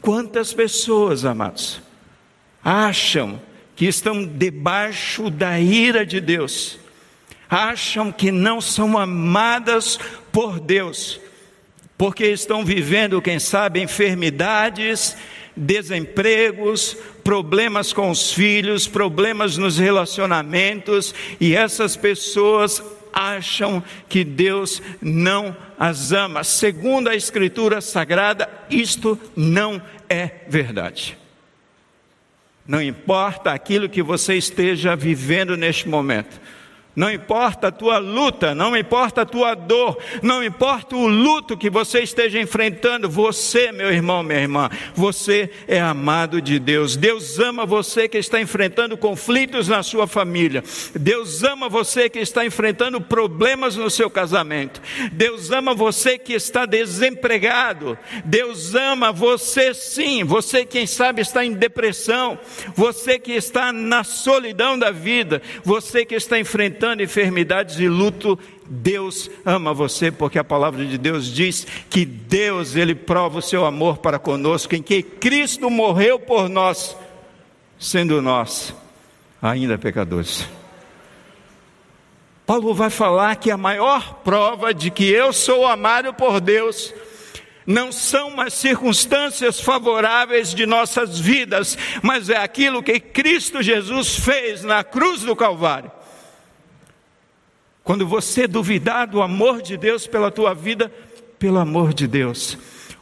[0.00, 1.80] Quantas pessoas, amados,
[2.62, 3.40] acham
[3.74, 6.78] que estão debaixo da ira de Deus,
[7.52, 9.98] acham que não são amadas
[10.32, 11.20] por Deus,
[11.98, 15.14] porque estão vivendo, quem sabe, enfermidades,
[15.54, 25.54] desempregos, problemas com os filhos, problemas nos relacionamentos, e essas pessoas acham que Deus não
[25.78, 26.42] as ama.
[26.44, 31.18] Segundo a Escritura Sagrada, isto não é verdade.
[32.66, 36.40] Não importa aquilo que você esteja vivendo neste momento,
[36.94, 41.70] não importa a tua luta, não importa a tua dor, não importa o luto que
[41.70, 46.94] você esteja enfrentando, você, meu irmão, minha irmã, você é amado de Deus.
[46.94, 50.62] Deus ama você que está enfrentando conflitos na sua família.
[50.94, 54.82] Deus ama você que está enfrentando problemas no seu casamento.
[55.12, 57.96] Deus ama você que está desempregado.
[58.24, 62.38] Deus ama você sim, você quem sabe está em depressão,
[62.74, 68.36] você que está na solidão da vida, você que está enfrentando enfrentando enfermidades e luto,
[68.66, 73.64] Deus ama você, porque a palavra de Deus diz que Deus, Ele prova o seu
[73.64, 76.96] amor para conosco, em que Cristo morreu por nós,
[77.78, 78.74] sendo nós
[79.40, 80.44] ainda pecadores.
[82.44, 86.92] Paulo vai falar que a maior prova de que eu sou amado por Deus
[87.64, 94.64] não são as circunstâncias favoráveis de nossas vidas, mas é aquilo que Cristo Jesus fez
[94.64, 96.01] na cruz do Calvário.
[97.84, 100.92] Quando você duvidar do amor de Deus pela tua vida,
[101.38, 102.56] pelo amor de Deus,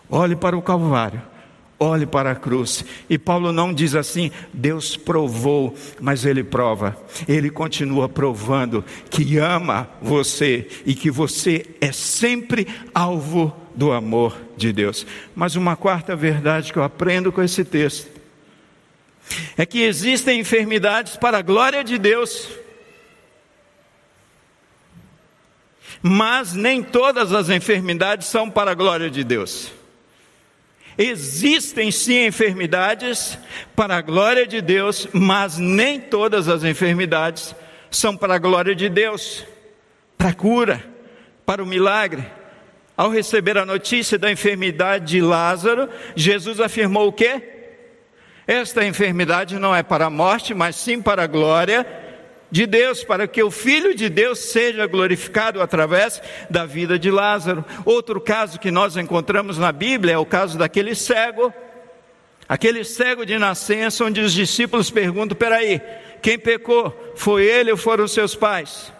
[0.08, 1.20] olhe para o Calvário,
[1.78, 2.82] olhe para a cruz.
[3.08, 6.96] E Paulo não diz assim, Deus provou, mas ele prova.
[7.28, 14.72] Ele continua provando que ama você e que você é sempre alvo do amor de
[14.72, 15.06] Deus.
[15.34, 18.08] Mas uma quarta verdade que eu aprendo com esse texto
[19.56, 22.48] é que existem enfermidades para a glória de Deus
[26.02, 29.70] Mas nem todas as enfermidades são para a glória de Deus.
[30.96, 33.38] Existem sim enfermidades
[33.76, 37.54] para a glória de Deus, mas nem todas as enfermidades
[37.90, 39.44] são para a glória de Deus,
[40.16, 40.84] para a cura,
[41.44, 42.24] para o milagre.
[42.96, 47.42] Ao receber a notícia da enfermidade de Lázaro, Jesus afirmou o quê?
[48.46, 51.86] Esta enfermidade não é para a morte, mas sim para a glória
[52.50, 57.64] de Deus, para que o Filho de Deus seja glorificado através da vida de Lázaro.
[57.84, 61.52] Outro caso que nós encontramos na Bíblia é o caso daquele cego,
[62.48, 65.80] aquele cego de nascença, onde os discípulos perguntam: peraí,
[66.20, 67.14] quem pecou?
[67.14, 68.92] Foi ele ou foram seus pais?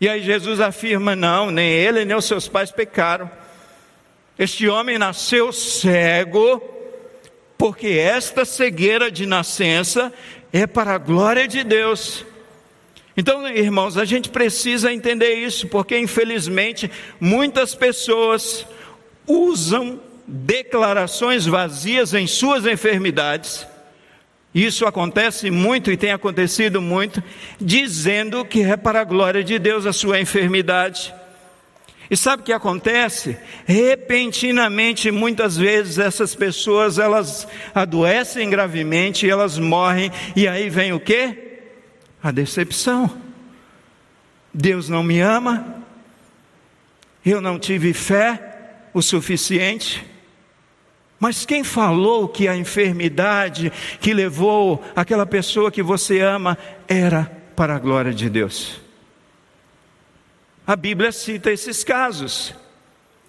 [0.00, 3.30] E aí Jesus afirma: não, nem ele nem os seus pais pecaram.
[4.38, 6.60] Este homem nasceu cego,
[7.56, 10.12] porque esta cegueira de nascença
[10.52, 12.24] é para a glória de Deus.
[13.16, 18.66] Então, irmãos, a gente precisa entender isso, porque infelizmente muitas pessoas
[19.26, 23.66] usam declarações vazias em suas enfermidades.
[24.54, 27.22] Isso acontece muito e tem acontecido muito,
[27.60, 31.12] dizendo que é para a glória de Deus a sua enfermidade.
[32.10, 33.36] E sabe o que acontece?
[33.64, 41.43] Repentinamente, muitas vezes essas pessoas elas adoecem gravemente, elas morrem e aí vem o quê?
[42.24, 43.14] A decepção.
[44.52, 45.84] Deus não me ama,
[47.24, 50.02] eu não tive fé o suficiente.
[51.20, 56.56] Mas quem falou que a enfermidade que levou aquela pessoa que você ama
[56.88, 58.80] era para a glória de Deus?
[60.66, 62.54] A Bíblia cita esses casos,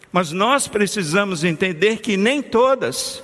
[0.10, 3.22] mas nós precisamos entender que nem todas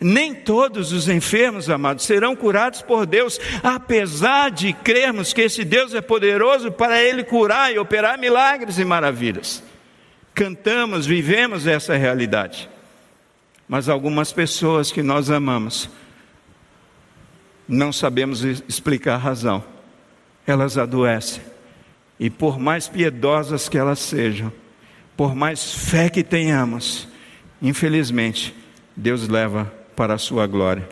[0.00, 5.94] nem todos os enfermos, amados, serão curados por Deus, apesar de crermos que esse Deus
[5.94, 9.62] é poderoso para Ele curar e operar milagres e maravilhas.
[10.34, 12.68] Cantamos, vivemos essa realidade.
[13.66, 15.88] Mas algumas pessoas que nós amamos,
[17.66, 19.64] não sabemos explicar a razão,
[20.46, 21.42] elas adoecem,
[22.20, 24.52] e por mais piedosas que elas sejam,
[25.16, 27.08] por mais fé que tenhamos,
[27.60, 28.54] infelizmente,
[28.94, 30.88] Deus leva para a sua glória.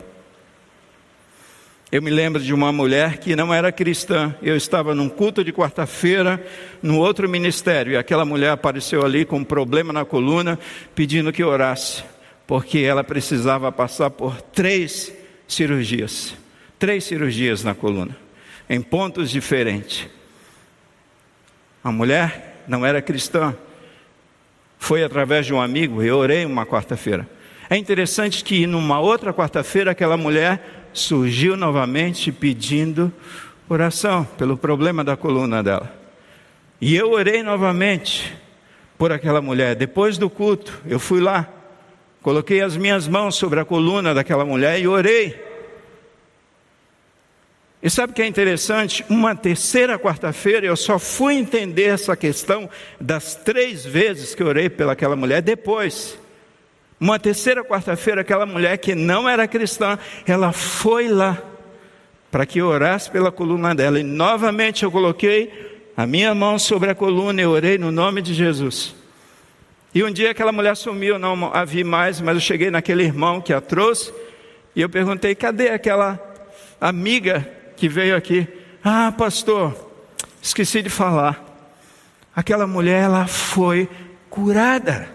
[1.91, 4.35] Eu me lembro de uma mulher que não era cristã.
[4.41, 6.43] Eu estava num culto de quarta-feira,
[6.81, 10.59] no outro ministério, e aquela mulher apareceu ali com um problema na coluna,
[10.93, 12.03] pedindo que orasse,
[12.45, 15.13] porque ela precisava passar por três
[15.47, 16.35] cirurgias
[16.79, 18.15] três cirurgias na coluna,
[18.69, 20.07] em pontos diferentes.
[21.83, 23.55] A mulher não era cristã,
[24.77, 27.27] foi através de um amigo, eu orei uma quarta-feira.
[27.69, 33.11] É interessante que numa outra quarta-feira aquela mulher surgiu novamente pedindo
[33.67, 35.91] oração pelo problema da coluna dela.
[36.79, 38.35] E eu orei novamente
[38.97, 39.75] por aquela mulher.
[39.75, 41.49] Depois do culto, eu fui lá,
[42.21, 45.43] coloquei as minhas mãos sobre a coluna daquela mulher e orei.
[47.81, 49.03] E sabe o que é interessante?
[49.09, 52.69] Uma terceira quarta-feira eu só fui entender essa questão
[53.01, 56.17] das três vezes que orei pelaquela mulher depois.
[57.05, 61.37] Uma terceira quarta-feira, aquela mulher que não era cristã, ela foi lá
[62.31, 63.99] para que eu orasse pela coluna dela.
[63.99, 68.33] E novamente eu coloquei a minha mão sobre a coluna e orei no nome de
[68.33, 68.95] Jesus.
[69.93, 73.39] E um dia aquela mulher sumiu, não a vi mais, mas eu cheguei naquele irmão
[73.39, 74.11] que a trouxe
[74.75, 76.19] e eu perguntei: cadê aquela
[76.81, 78.47] amiga que veio aqui.
[78.83, 79.91] Ah, pastor,
[80.41, 81.39] esqueci de falar.
[82.35, 83.87] Aquela mulher, ela foi
[84.27, 85.14] curada.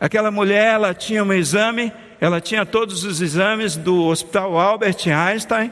[0.00, 5.70] Aquela mulher, ela tinha um exame, ela tinha todos os exames do Hospital Albert Einstein.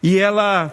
[0.00, 0.70] E ela,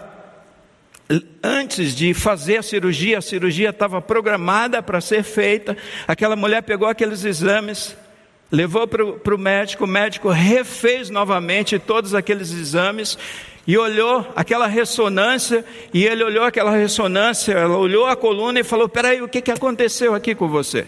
[1.43, 5.75] antes de fazer a cirurgia, a cirurgia estava programada para ser feita.
[6.07, 7.97] Aquela mulher pegou aqueles exames,
[8.51, 13.17] levou para o médico, o médico refez novamente todos aqueles exames
[13.65, 18.87] e olhou aquela ressonância, e ele olhou aquela ressonância, ela olhou a coluna e falou:
[18.87, 20.87] Peraí, o que, que aconteceu aqui com você?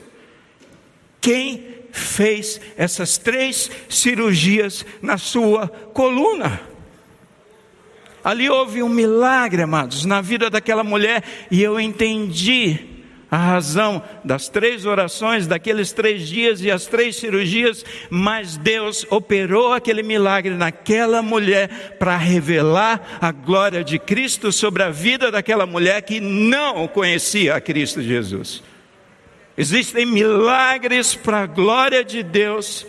[1.21, 6.61] Quem fez essas três cirurgias na sua coluna?
[8.23, 12.99] Ali houve um milagre, amados, na vida daquela mulher, e eu entendi
[13.31, 19.71] a razão das três orações, daqueles três dias e as três cirurgias, mas Deus operou
[19.71, 26.01] aquele milagre naquela mulher para revelar a glória de Cristo sobre a vida daquela mulher
[26.01, 28.63] que não conhecia a Cristo Jesus.
[29.59, 32.87] Existem milagres para a glória de Deus,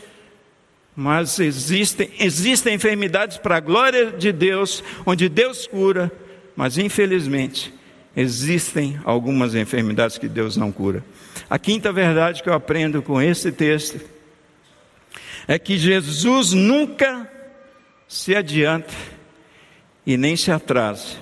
[0.96, 6.10] mas existem, existem enfermidades para a glória de Deus, onde Deus cura,
[6.56, 7.74] mas infelizmente
[8.16, 11.04] Existem algumas enfermidades que Deus não cura.
[11.48, 14.00] A quinta verdade que eu aprendo com esse texto
[15.46, 17.30] é que Jesus nunca
[18.08, 18.92] se adianta
[20.04, 21.18] e nem se atrasa.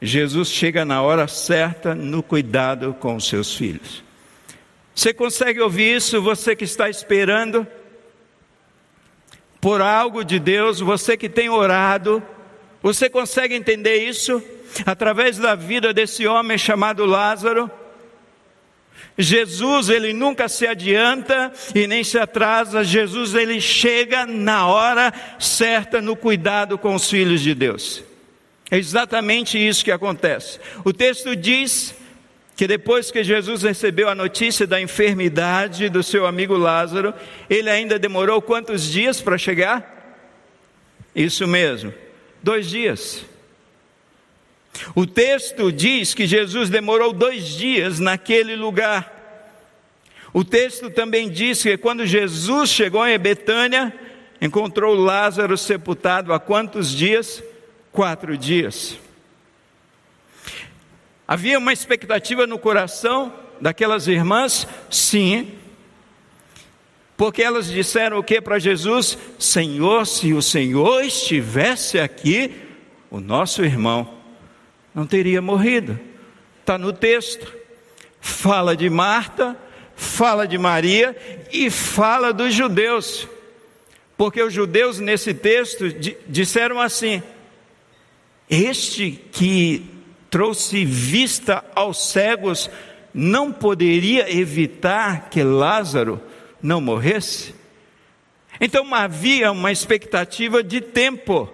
[0.00, 4.05] Jesus chega na hora certa no cuidado com os seus filhos.
[4.96, 6.20] Você consegue ouvir isso?
[6.20, 7.64] Você que está esperando
[9.60, 12.20] por algo de Deus, você que tem orado,
[12.82, 14.42] você consegue entender isso?
[14.84, 17.70] através da vida desse homem chamado Lázaro.
[19.18, 22.84] Jesus, ele nunca se adianta e nem se atrasa.
[22.84, 28.02] Jesus, ele chega na hora certa no cuidado com os filhos de Deus.
[28.70, 30.58] É exatamente isso que acontece.
[30.84, 31.94] O texto diz
[32.56, 37.12] que depois que Jesus recebeu a notícia da enfermidade do seu amigo Lázaro,
[37.50, 40.18] ele ainda demorou quantos dias para chegar?
[41.14, 41.92] Isso mesmo,
[42.42, 43.26] dois dias.
[44.94, 49.12] O texto diz que Jesus demorou dois dias naquele lugar.
[50.32, 53.92] O texto também diz que quando Jesus chegou em Betânia,
[54.40, 57.42] encontrou Lázaro sepultado há quantos dias?
[57.92, 58.98] Quatro dias.
[61.28, 64.66] Havia uma expectativa no coração daquelas irmãs?
[64.88, 65.52] Sim.
[67.16, 69.18] Porque elas disseram o que para Jesus?
[69.38, 72.54] Senhor, se o Senhor estivesse aqui,
[73.10, 74.14] o nosso irmão
[74.94, 75.98] não teria morrido.
[76.60, 77.52] Está no texto.
[78.20, 79.56] Fala de Marta,
[79.96, 81.16] fala de Maria
[81.52, 83.26] e fala dos judeus.
[84.16, 85.86] Porque os judeus nesse texto
[86.28, 87.22] disseram assim:
[88.48, 89.95] Este que
[90.36, 92.68] trouxe vista aos cegos
[93.14, 96.20] não poderia evitar que Lázaro
[96.62, 97.54] não morresse?
[98.60, 101.50] Então havia uma expectativa de tempo.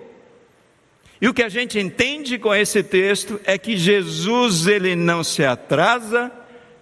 [1.20, 5.45] E o que a gente entende com esse texto é que Jesus ele não se
[5.45, 6.33] atrasa,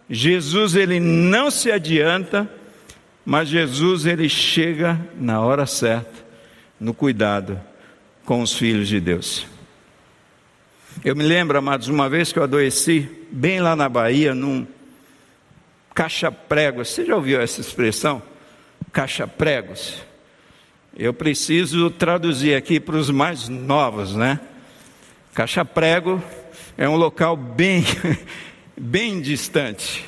[0.09, 2.51] Jesus ele não se adianta,
[3.27, 6.25] mas Jesus ele chega na hora certa,
[6.81, 7.61] no cuidado
[8.25, 9.60] com os filhos de Deus.
[11.05, 14.67] Eu me lembro, amados, uma vez que eu adoeci, bem lá na Bahia, num,
[15.95, 16.89] caixa-pregos.
[16.89, 18.23] Você já ouviu essa expressão?
[18.93, 19.97] Caixa-pregos.
[20.97, 24.41] Eu preciso traduzir aqui para os mais novos, né?
[25.35, 26.23] Caixa-prego
[26.77, 27.85] é um local bem,
[28.77, 30.05] bem distante,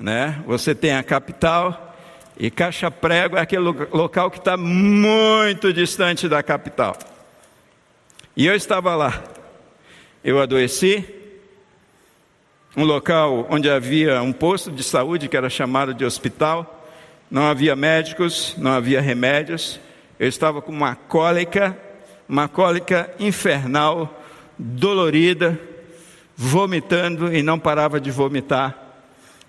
[0.00, 0.42] né?
[0.46, 1.96] Você tem a capital
[2.38, 6.96] e Caixa-prego é aquele local que está muito distante da capital.
[8.36, 9.22] E eu estava lá.
[10.22, 11.02] Eu adoeci,
[12.76, 16.86] um local onde havia um posto de saúde que era chamado de hospital,
[17.30, 19.80] não havia médicos, não havia remédios.
[20.18, 21.74] Eu estava com uma cólica,
[22.28, 24.22] uma cólica infernal,
[24.58, 25.58] dolorida,
[26.36, 28.76] vomitando e não parava de vomitar.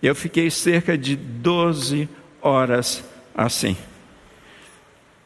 [0.01, 2.07] Eu fiquei cerca de 12
[2.41, 3.03] horas
[3.36, 3.76] assim.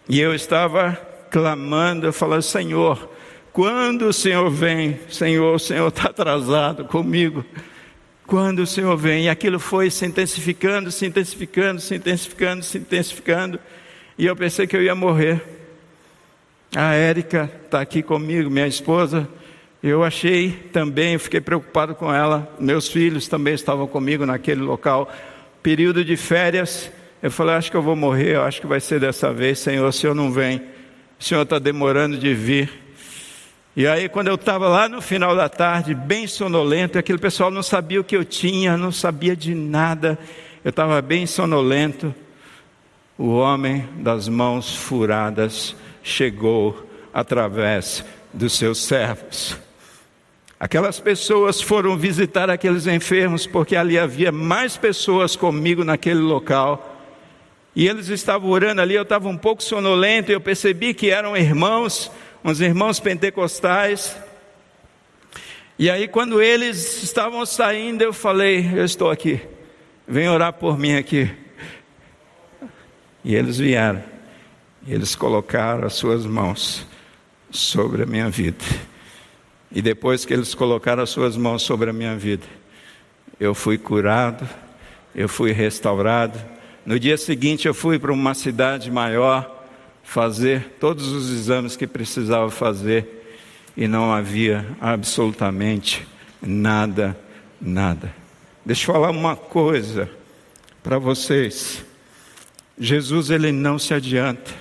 [0.10, 0.94] E eu estava
[1.30, 3.15] clamando, eu falando, Senhor,
[3.56, 7.46] quando o Senhor vem, Senhor, o Senhor está atrasado comigo.
[8.28, 13.58] Quando o Senhor vem, e aquilo foi se intensificando, se intensificando, se intensificando, se intensificando,
[14.18, 15.42] e eu pensei que eu ia morrer.
[16.76, 19.26] A Érica está aqui comigo, minha esposa.
[19.82, 22.54] Eu achei também, fiquei preocupado com ela.
[22.60, 25.10] Meus filhos também estavam comigo naquele local.
[25.64, 26.92] Período de férias,
[27.24, 29.88] eu falei: acho que eu vou morrer, acho que vai ser dessa vez, Senhor.
[29.88, 30.62] O Senhor não vem,
[31.18, 32.85] o Senhor está demorando de vir.
[33.78, 37.62] E aí, quando eu estava lá no final da tarde, bem sonolento, aquele pessoal não
[37.62, 40.18] sabia o que eu tinha, não sabia de nada,
[40.64, 42.16] eu estava bem sonolento.
[43.18, 49.58] O homem das mãos furadas chegou através dos seus servos.
[50.58, 56.96] Aquelas pessoas foram visitar aqueles enfermos, porque ali havia mais pessoas comigo naquele local.
[57.76, 61.36] E eles estavam orando ali, eu estava um pouco sonolento, e eu percebi que eram
[61.36, 62.10] irmãos
[62.46, 64.16] uns irmãos pentecostais.
[65.80, 69.42] E aí, quando eles estavam saindo, eu falei: Eu estou aqui,
[70.08, 71.30] vem orar por mim aqui.
[73.24, 74.04] E eles vieram,
[74.86, 76.86] e eles colocaram as suas mãos
[77.50, 78.64] sobre a minha vida.
[79.72, 82.46] E depois que eles colocaram as suas mãos sobre a minha vida,
[83.40, 84.48] eu fui curado,
[85.16, 86.40] eu fui restaurado.
[86.86, 89.55] No dia seguinte, eu fui para uma cidade maior
[90.06, 93.42] fazer todos os exames que precisava fazer
[93.76, 96.08] e não havia absolutamente
[96.42, 97.20] nada,
[97.60, 98.14] nada.
[98.64, 100.10] Deixa eu falar uma coisa
[100.82, 101.84] para vocês.
[102.80, 104.54] Jesus ele não se adianta.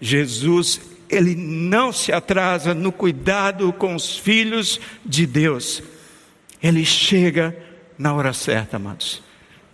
[0.00, 5.82] Jesus ele não se atrasa no cuidado com os filhos de Deus.
[6.60, 7.56] Ele chega
[7.96, 9.22] na hora certa, amados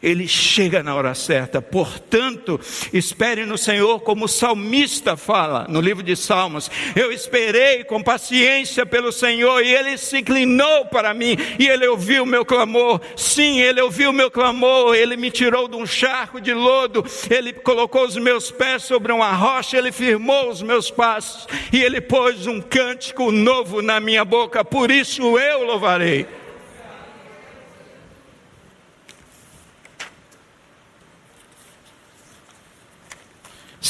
[0.02, 1.60] ele chega na hora certa.
[1.60, 2.58] Portanto,
[2.92, 6.70] espere no Senhor, como o salmista fala no livro de Salmos.
[6.96, 12.22] Eu esperei com paciência pelo Senhor e ele se inclinou para mim e ele ouviu
[12.22, 13.00] o meu clamor.
[13.14, 14.94] Sim, ele ouviu o meu clamor.
[14.94, 17.04] Ele me tirou de um charco de lodo.
[17.28, 19.76] Ele colocou os meus pés sobre uma rocha.
[19.76, 24.64] Ele firmou os meus passos e ele pôs um cântico novo na minha boca.
[24.64, 26.39] Por isso eu louvarei.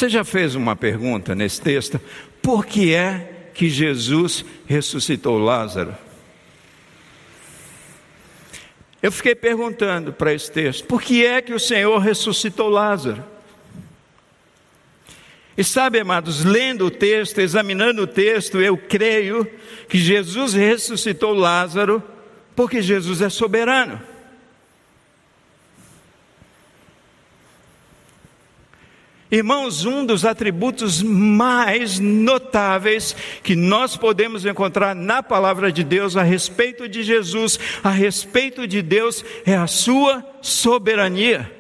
[0.01, 2.01] Você já fez uma pergunta nesse texto?
[2.41, 5.95] Por que é que Jesus ressuscitou Lázaro?
[9.03, 13.23] Eu fiquei perguntando para esse texto: por que é que o Senhor ressuscitou Lázaro?
[15.55, 19.47] E sabe, amados, lendo o texto, examinando o texto, eu creio
[19.87, 22.03] que Jesus ressuscitou Lázaro
[22.57, 24.01] porque Jesus é soberano.
[29.31, 33.15] Irmãos, um dos atributos mais notáveis
[33.45, 38.83] que nós podemos encontrar na palavra de Deus a respeito de Jesus, a respeito de
[38.83, 41.51] Deus, é a sua soberania.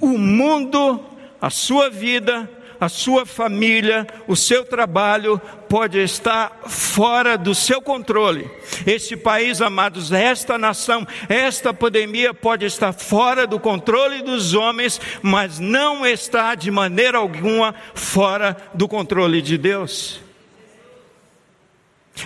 [0.00, 1.00] O mundo,
[1.40, 2.50] a sua vida,
[2.80, 8.50] a sua família, o seu trabalho pode estar fora do seu controle.
[8.86, 15.58] Este país, amados, esta nação, esta pandemia pode estar fora do controle dos homens, mas
[15.58, 20.20] não está de maneira alguma fora do controle de Deus.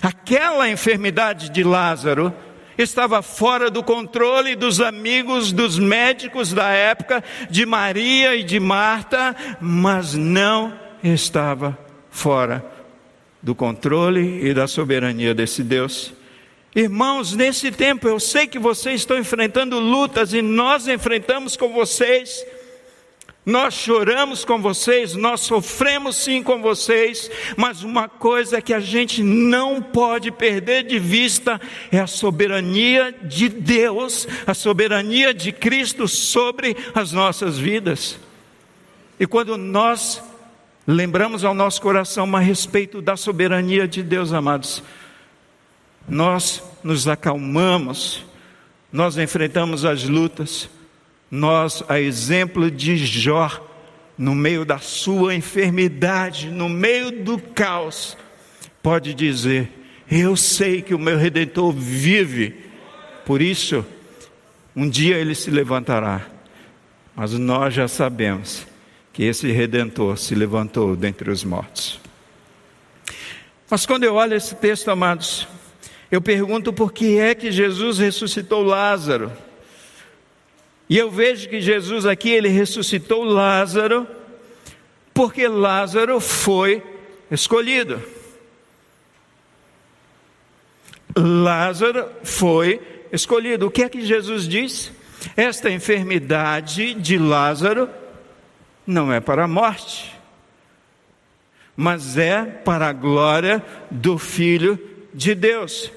[0.00, 2.32] Aquela enfermidade de Lázaro
[2.76, 9.34] estava fora do controle dos amigos, dos médicos da época, de Maria e de Marta,
[9.60, 10.72] mas não
[11.02, 11.78] estava
[12.10, 12.64] fora
[13.42, 16.12] do controle e da soberania desse Deus.
[16.74, 22.44] Irmãos, nesse tempo eu sei que vocês estão enfrentando lutas e nós enfrentamos com vocês.
[23.46, 29.22] Nós choramos com vocês, nós sofremos sim com vocês, mas uma coisa que a gente
[29.22, 31.60] não pode perder de vista
[31.92, 38.18] é a soberania de Deus, a soberania de Cristo sobre as nossas vidas.
[39.20, 40.22] E quando nós
[40.86, 44.82] lembramos ao nosso coração a respeito da soberania de Deus, amados,
[46.08, 48.24] nós nos acalmamos,
[48.90, 50.68] nós enfrentamos as lutas,
[51.34, 53.50] nós, a exemplo de Jó,
[54.16, 58.16] no meio da sua enfermidade, no meio do caos,
[58.80, 59.68] pode dizer:
[60.08, 62.54] Eu sei que o meu redentor vive,
[63.26, 63.84] por isso,
[64.76, 66.24] um dia ele se levantará.
[67.16, 68.64] Mas nós já sabemos
[69.12, 72.00] que esse redentor se levantou dentre os mortos.
[73.68, 75.48] Mas quando eu olho esse texto, amados,
[76.12, 79.32] eu pergunto por que é que Jesus ressuscitou Lázaro.
[80.88, 84.06] E eu vejo que Jesus aqui, ele ressuscitou Lázaro,
[85.12, 86.82] porque Lázaro foi
[87.30, 88.02] escolhido.
[91.16, 92.80] Lázaro foi
[93.12, 93.66] escolhido.
[93.66, 94.92] O que é que Jesus diz?
[95.36, 97.88] Esta enfermidade de Lázaro
[98.86, 100.12] não é para a morte,
[101.74, 104.78] mas é para a glória do Filho
[105.14, 105.90] de Deus.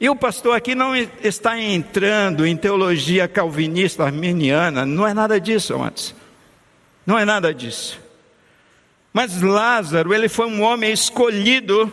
[0.00, 5.74] E o pastor aqui não está entrando em teologia calvinista arminiana, não é nada disso,
[5.74, 6.14] amados.
[7.04, 8.00] Não é nada disso.
[9.12, 11.92] Mas Lázaro, ele foi um homem escolhido,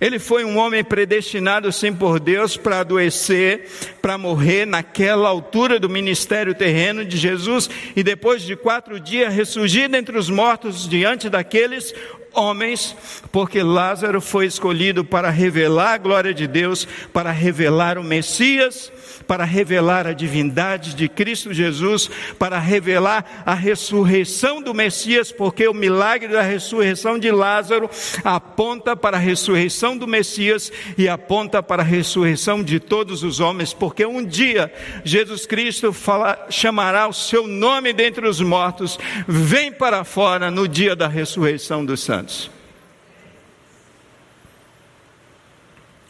[0.00, 3.68] ele foi um homem predestinado sim por Deus para adoecer,
[4.00, 9.88] para morrer naquela altura do ministério terreno de Jesus e depois de quatro dias ressurgir
[9.88, 11.92] dentre os mortos diante daqueles
[12.36, 12.94] homens,
[13.32, 18.92] porque Lázaro foi escolhido para revelar a glória de Deus, para revelar o Messias,
[19.26, 25.74] para revelar a divindade de Cristo Jesus, para revelar a ressurreição do Messias, porque o
[25.74, 27.90] milagre da ressurreição de Lázaro
[28.24, 33.72] aponta para a ressurreição do Messias e aponta para a ressurreição de todos os homens,
[33.72, 34.72] porque um dia
[35.04, 40.94] Jesus Cristo fala, chamará o seu nome dentre os mortos, vem para fora no dia
[40.94, 42.55] da ressurreição dos santos.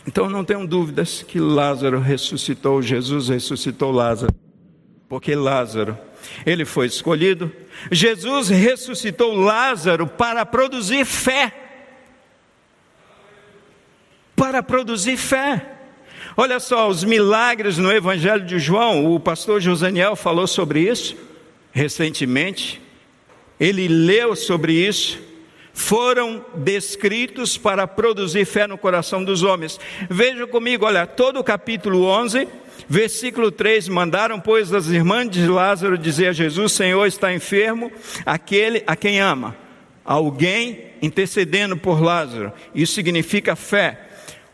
[0.07, 4.33] Então não tenham dúvidas que Lázaro ressuscitou, Jesus ressuscitou Lázaro,
[5.09, 5.99] porque Lázaro,
[6.45, 7.51] ele foi escolhido.
[7.91, 11.53] Jesus ressuscitou Lázaro para produzir fé.
[14.37, 15.73] Para produzir fé.
[16.37, 21.17] Olha só, os milagres no Evangelho de João, o pastor Josaniel falou sobre isso
[21.73, 22.81] recentemente.
[23.61, 25.19] Ele leu sobre isso
[25.77, 29.79] foram descritos para produzir fé no coração dos homens.
[30.09, 32.49] Veja comigo, olha, todo o capítulo 11,
[32.89, 37.93] versículo 3: Mandaram, pois, as irmãs de Lázaro dizer a Jesus: Senhor está enfermo,
[38.25, 39.55] aquele a quem ama.
[40.03, 42.55] Alguém intercedendo por Lázaro.
[42.75, 44.01] Isso significa fé.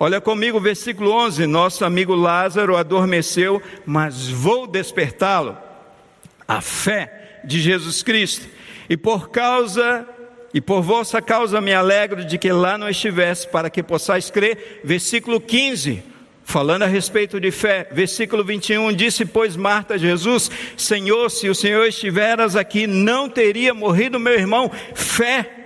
[0.01, 5.57] Olha comigo o versículo 11: Nosso amigo Lázaro adormeceu, mas vou despertá-lo.
[6.49, 8.45] A fé de Jesus Cristo.
[8.91, 10.05] E por causa
[10.55, 14.81] e por vossa causa me alegro de que lá não estivesse, para que possais crer.
[14.85, 16.03] Versículo 15,
[16.45, 17.89] falando a respeito de fé.
[17.91, 24.21] Versículo 21, disse, pois Marta Jesus, Senhor, se o Senhor estiveras aqui, não teria morrido
[24.21, 24.71] meu irmão.
[24.95, 25.59] Fé.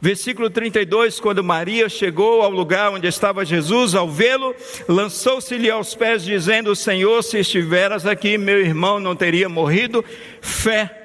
[0.00, 4.52] Versículo 32, quando Maria chegou ao lugar onde estava Jesus, ao vê-lo,
[4.88, 10.04] lançou-se-lhe aos pés, dizendo: Senhor, se estiveras aqui, meu irmão não teria morrido.
[10.40, 11.01] Fé.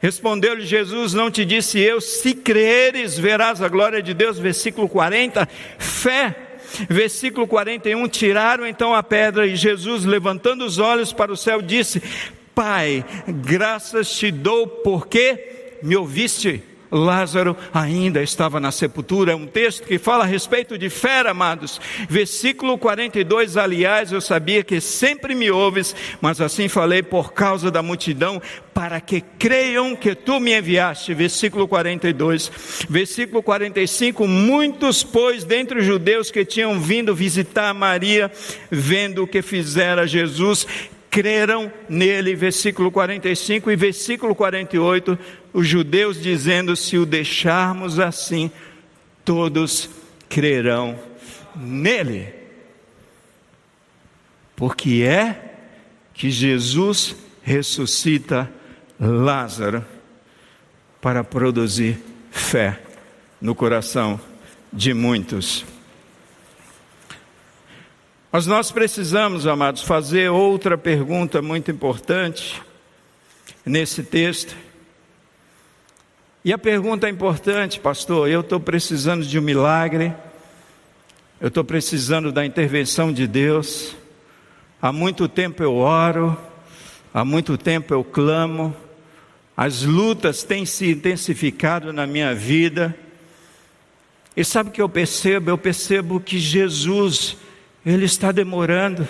[0.00, 4.38] Respondeu-lhe Jesus: Não te disse eu, se creres, verás a glória de Deus.
[4.38, 6.36] Versículo 40, fé.
[6.90, 12.02] Versículo 41, tiraram então a pedra e Jesus, levantando os olhos para o céu, disse:
[12.54, 16.62] Pai, graças te dou porque me ouviste.
[16.90, 19.32] Lázaro ainda estava na sepultura.
[19.32, 21.80] É um texto que fala a respeito de fé, amados.
[22.08, 27.82] Versículo 42, aliás, eu sabia que sempre me ouves, mas assim falei por causa da
[27.82, 28.40] multidão,
[28.74, 31.14] para que creiam que tu me enviaste.
[31.14, 32.50] Versículo 42.
[32.88, 38.30] Versículo 45, muitos, pois, dentre os judeus que tinham vindo visitar Maria,
[38.70, 40.66] vendo o que fizera Jesus,
[41.16, 45.18] creram nele, versículo 45 e versículo 48,
[45.50, 48.50] os judeus dizendo: se o deixarmos assim,
[49.24, 49.88] todos
[50.28, 50.98] crerão
[51.56, 52.34] nele.
[54.54, 55.54] Porque é
[56.12, 58.50] que Jesus ressuscita
[59.00, 59.82] Lázaro
[61.00, 61.98] para produzir
[62.30, 62.78] fé
[63.40, 64.20] no coração
[64.70, 65.64] de muitos.
[68.36, 72.62] Mas nós precisamos, amados, fazer outra pergunta muito importante.
[73.64, 74.54] nesse texto.
[76.44, 80.12] E a pergunta é importante, pastor: eu estou precisando de um milagre,
[81.40, 83.96] eu estou precisando da intervenção de Deus.
[84.82, 86.36] Há muito tempo eu oro,
[87.14, 88.76] há muito tempo eu clamo,
[89.56, 92.94] as lutas têm se intensificado na minha vida.
[94.36, 95.48] E sabe o que eu percebo?
[95.48, 97.38] Eu percebo que Jesus,
[97.86, 99.06] Ele está demorando.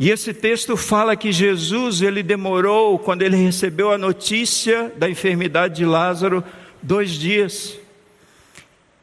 [0.00, 5.76] E esse texto fala que Jesus, ele demorou, quando ele recebeu a notícia da enfermidade
[5.76, 6.42] de Lázaro,
[6.82, 7.78] dois dias.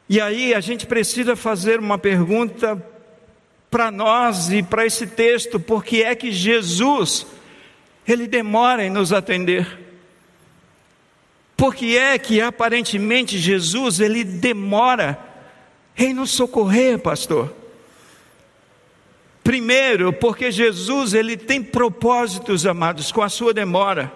[0.06, 2.76] E aí a gente precisa fazer uma pergunta
[3.70, 7.26] para nós e para esse texto, por que é que Jesus,
[8.06, 9.80] ele demora em nos atender?
[11.56, 15.31] Por que é que aparentemente Jesus, ele demora
[15.96, 17.52] em nos socorrer, pastor?
[19.42, 24.12] Primeiro, porque Jesus ele tem propósitos, amados, com a sua demora.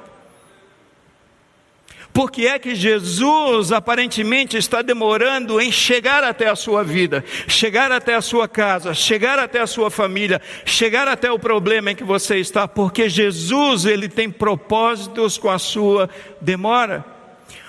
[2.17, 7.93] Por que é que Jesus aparentemente está demorando em chegar até a sua vida, chegar
[7.93, 12.05] até a sua casa, chegar até a sua família, chegar até o problema em que
[12.05, 12.67] você está?
[12.67, 16.09] Porque Jesus ele tem propósitos com a sua
[16.41, 17.16] demora.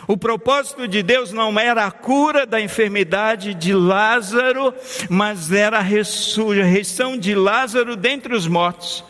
[0.08, 4.74] O propósito de Deus não era a cura da enfermidade de Lázaro,
[5.10, 9.04] mas era a ressurreição de Lázaro dentre os mortos.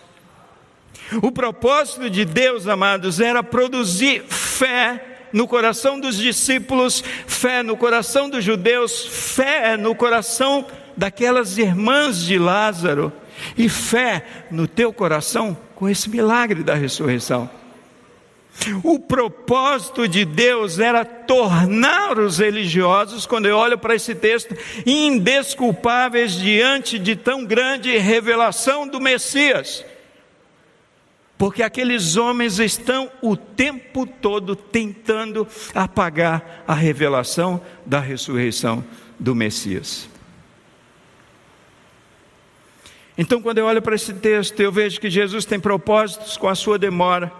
[1.21, 8.27] O propósito de Deus, amados, era produzir fé no coração dos discípulos, fé no coração
[8.27, 13.13] dos judeus, fé no coração daquelas irmãs de Lázaro
[13.55, 17.47] e fé no teu coração com esse milagre da ressurreição.
[18.83, 24.55] O propósito de Deus era tornar os religiosos, quando eu olho para esse texto,
[24.85, 29.85] indesculpáveis diante de tão grande revelação do Messias.
[31.37, 38.83] Porque aqueles homens estão o tempo todo tentando apagar a revelação da ressurreição
[39.19, 40.09] do Messias.
[43.15, 46.55] Então, quando eu olho para esse texto, eu vejo que Jesus tem propósitos com a
[46.55, 47.31] sua demora.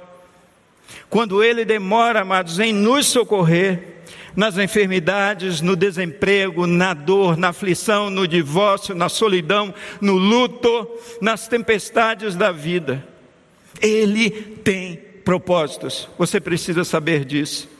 [1.10, 3.98] Quando Ele demora, amados, em nos socorrer,
[4.36, 10.88] nas enfermidades, no desemprego, na dor, na aflição, no divórcio, na solidão, no luto,
[11.20, 13.04] nas tempestades da vida.
[13.82, 17.77] Ele tem propósitos, você precisa saber disso.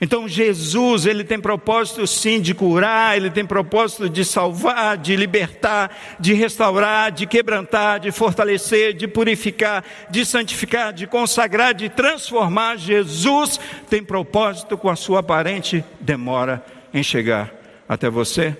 [0.00, 6.16] Então Jesus, ele tem propósito sim de curar, ele tem propósito de salvar, de libertar,
[6.20, 12.76] de restaurar, de quebrantar, de fortalecer, de purificar, de santificar, de consagrar, de transformar.
[12.76, 13.58] Jesus
[13.90, 17.52] tem propósito com a sua aparente demora em chegar
[17.88, 18.56] até você.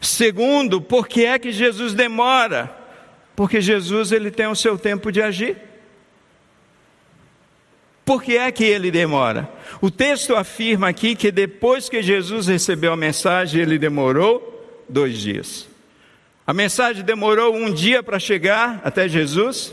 [0.00, 2.74] Segundo, por que é que Jesus demora?
[3.36, 5.69] Porque Jesus ele tem o seu tempo de agir.
[8.10, 9.48] Por que é que ele demora?
[9.80, 15.68] O texto afirma aqui que depois que Jesus recebeu a mensagem, ele demorou dois dias.
[16.44, 19.72] A mensagem demorou um dia para chegar até Jesus.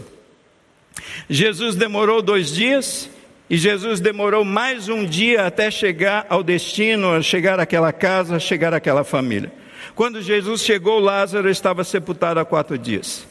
[1.27, 3.09] Jesus demorou dois dias.
[3.49, 9.03] E Jesus demorou mais um dia até chegar ao destino, chegar àquela casa, chegar àquela
[9.03, 9.51] família.
[9.95, 13.26] Quando Jesus chegou, Lázaro estava sepultado há quatro dias.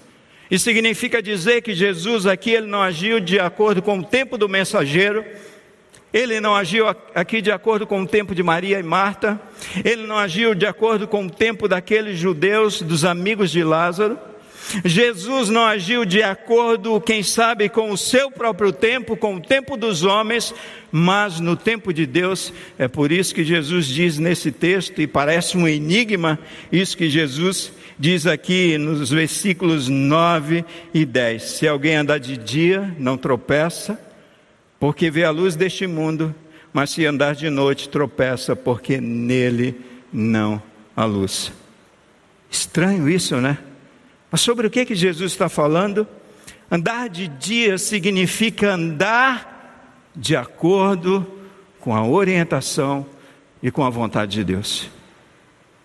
[0.50, 4.48] Isso significa dizer que Jesus aqui ele não agiu de acordo com o tempo do
[4.48, 5.24] mensageiro,
[6.12, 9.40] ele não agiu aqui de acordo com o tempo de Maria e Marta,
[9.84, 14.18] ele não agiu de acordo com o tempo daqueles judeus, dos amigos de Lázaro.
[14.84, 19.76] Jesus não agiu de acordo, quem sabe, com o seu próprio tempo, com o tempo
[19.76, 20.54] dos homens,
[20.90, 22.52] mas no tempo de Deus.
[22.78, 26.38] É por isso que Jesus diz nesse texto, e parece um enigma,
[26.72, 32.94] isso que Jesus diz aqui nos versículos 9 e 10: Se alguém andar de dia,
[32.98, 33.98] não tropeça,
[34.78, 36.34] porque vê a luz deste mundo,
[36.72, 39.80] mas se andar de noite, tropeça, porque nele
[40.12, 40.62] não
[40.94, 41.52] há luz.
[42.50, 43.58] Estranho isso, né?
[44.30, 46.06] Mas sobre o que, que Jesus está falando?
[46.70, 51.26] Andar de dia significa andar de acordo
[51.80, 53.06] com a orientação
[53.62, 54.90] e com a vontade de Deus.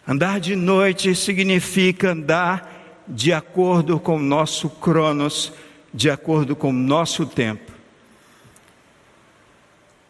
[0.08, 5.54] Andar de noite significa andar de acordo com o nosso cronos,
[5.94, 7.72] de acordo com o nosso tempo.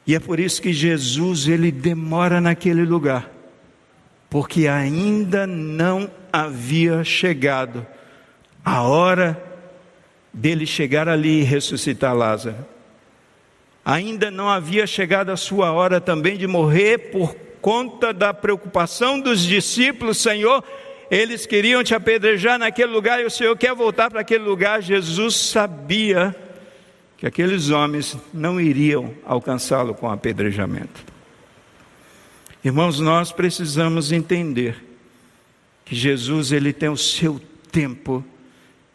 [0.06, 3.30] E é por isso que Jesus ele demora naquele lugar,
[4.30, 7.86] porque ainda não havia chegado
[8.64, 9.42] a hora
[10.34, 12.66] dele chegar ali e ressuscitar Lázaro.
[13.84, 19.42] Ainda não havia chegado a sua hora também de morrer por conta da preocupação dos
[19.42, 20.64] discípulos, Senhor,
[21.10, 24.82] eles queriam te apedrejar naquele lugar e o Senhor quer voltar para aquele lugar.
[24.82, 26.36] Jesus sabia
[27.18, 31.06] que aqueles homens não iriam alcançá-lo com apedrejamento.
[32.64, 34.76] Irmãos, nós precisamos entender
[35.84, 37.42] que Jesus ele tem o seu
[37.72, 38.24] tempo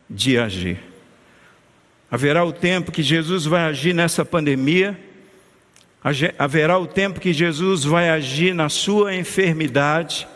[0.09, 0.79] de agir.
[2.11, 4.99] Haverá o tempo que Jesus vai agir nessa pandemia,
[6.39, 10.29] haverá o tempo que Jesus vai agir na sua enfermidade,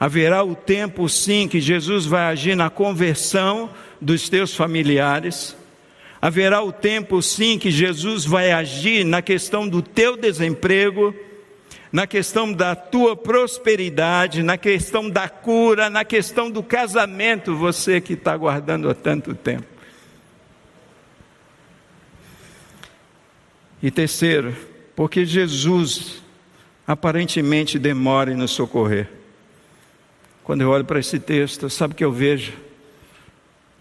[0.00, 3.70] haverá o tempo sim que Jesus vai agir na conversão
[4.00, 5.56] dos teus familiares,
[6.20, 11.14] haverá o tempo sim que Jesus vai agir na questão do teu desemprego,
[11.92, 18.14] na questão da tua prosperidade, na questão da cura, na questão do casamento, você que
[18.14, 19.71] está aguardando há tanto tempo.
[23.82, 24.54] E terceiro,
[24.94, 26.22] porque Jesus
[26.86, 29.08] aparentemente demora em nos socorrer.
[30.44, 32.52] Quando eu olho para esse texto, sabe o que eu vejo?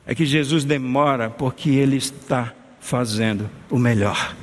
[0.06, 4.36] É que Jesus demora porque Ele está fazendo o melhor.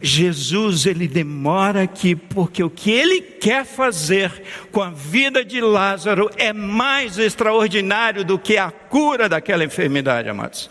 [0.00, 4.30] Jesus ele demora aqui porque o que ele quer fazer
[4.70, 10.70] com a vida de Lázaro é mais extraordinário do que a cura daquela enfermidade, amados.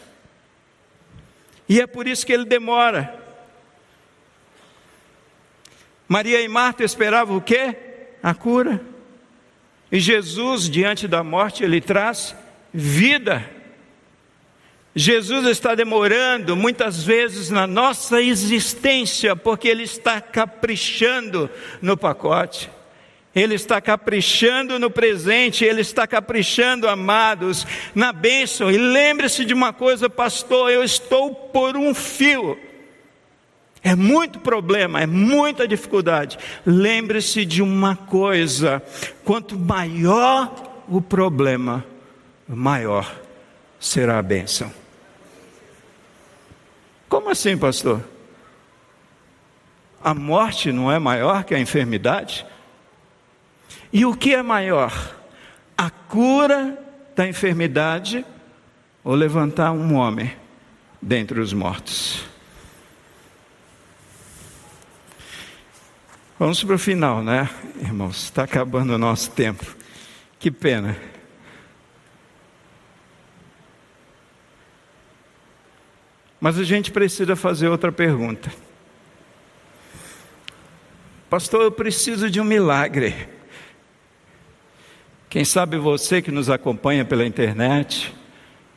[1.68, 3.24] E é por isso que ele demora.
[6.07, 7.76] Maria e Marta esperavam o quê?
[8.24, 8.82] A cura.
[9.91, 12.36] E Jesus, diante da morte, ele traz
[12.74, 13.57] vida.
[14.97, 21.49] Jesus está demorando muitas vezes na nossa existência, porque Ele está caprichando
[21.80, 22.68] no pacote.
[23.38, 28.71] Ele está caprichando no presente, Ele está caprichando, amados, na bênção.
[28.71, 32.57] E lembre-se de uma coisa, pastor: eu estou por um fio.
[33.83, 36.39] É muito problema, é muita dificuldade.
[36.65, 38.81] Lembre-se de uma coisa:
[39.23, 41.85] quanto maior o problema,
[42.47, 43.21] maior
[43.79, 44.73] será a bênção.
[47.07, 48.03] Como assim, pastor?
[50.03, 52.43] A morte não é maior que a enfermidade?
[53.91, 55.15] E o que é maior?
[55.77, 56.77] A cura
[57.15, 58.25] da enfermidade
[59.03, 60.35] ou levantar um homem
[61.01, 62.25] dentre os mortos?
[66.39, 67.49] Vamos para o final, né,
[67.81, 68.25] irmãos?
[68.25, 69.65] Está acabando o nosso tempo.
[70.38, 70.95] Que pena.
[76.39, 78.53] Mas a gente precisa fazer outra pergunta.
[81.27, 83.36] Pastor, eu preciso de um milagre.
[85.30, 88.15] Quem sabe você que nos acompanha pela internet,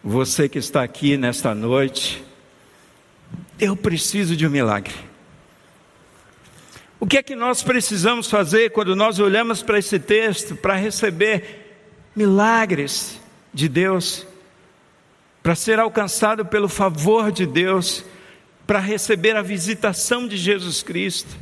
[0.03, 2.25] você que está aqui nesta noite,
[3.57, 4.95] eu preciso de um milagre.
[6.99, 11.79] O que é que nós precisamos fazer quando nós olhamos para esse texto para receber
[12.17, 13.21] milagres
[13.55, 14.27] de Deus,
[15.45, 18.05] para ser alcançado pelo favor de Deus,
[18.67, 21.37] para receber a visitação de Jesus Cristo?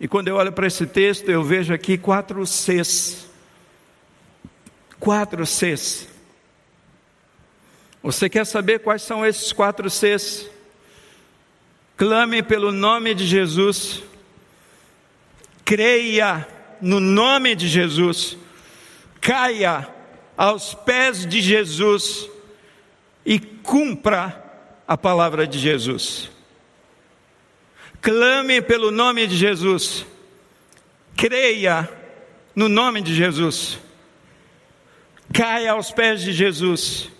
[0.00, 3.32] E quando eu olho para esse texto, eu vejo aqui quatro Cs
[5.04, 6.08] quatro Cs.
[8.02, 10.48] Você quer saber quais são esses quatro Cs?
[11.94, 14.02] Clame pelo nome de Jesus,
[15.62, 16.48] creia
[16.80, 18.38] no nome de Jesus,
[19.20, 19.86] caia
[20.38, 22.26] aos pés de Jesus
[23.26, 24.42] e cumpra
[24.88, 26.30] a palavra de Jesus.
[28.00, 30.06] Clame pelo nome de Jesus,
[31.14, 31.90] creia
[32.56, 33.83] no nome de Jesus
[35.34, 37.10] caia aos pés de Jesus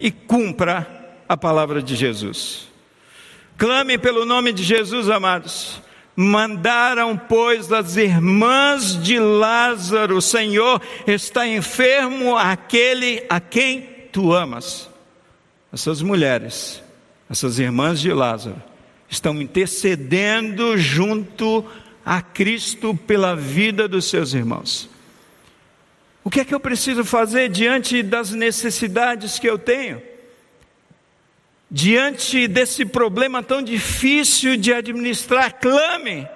[0.00, 2.66] e cumpra a palavra de Jesus.
[3.58, 5.80] Clame pelo nome de Jesus, amados.
[6.16, 14.90] Mandaram, pois, as irmãs de Lázaro, Senhor, está enfermo aquele a quem tu amas.
[15.72, 16.82] Essas mulheres,
[17.30, 18.60] essas irmãs de Lázaro,
[19.08, 21.64] estão intercedendo junto
[22.04, 24.91] a Cristo pela vida dos seus irmãos.
[26.24, 30.00] O que é que eu preciso fazer diante das necessidades que eu tenho?
[31.70, 36.28] Diante desse problema tão difícil de administrar, clame.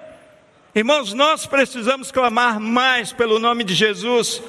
[0.75, 4.41] Irmãos, nós precisamos clamar mais pelo nome de Jesus.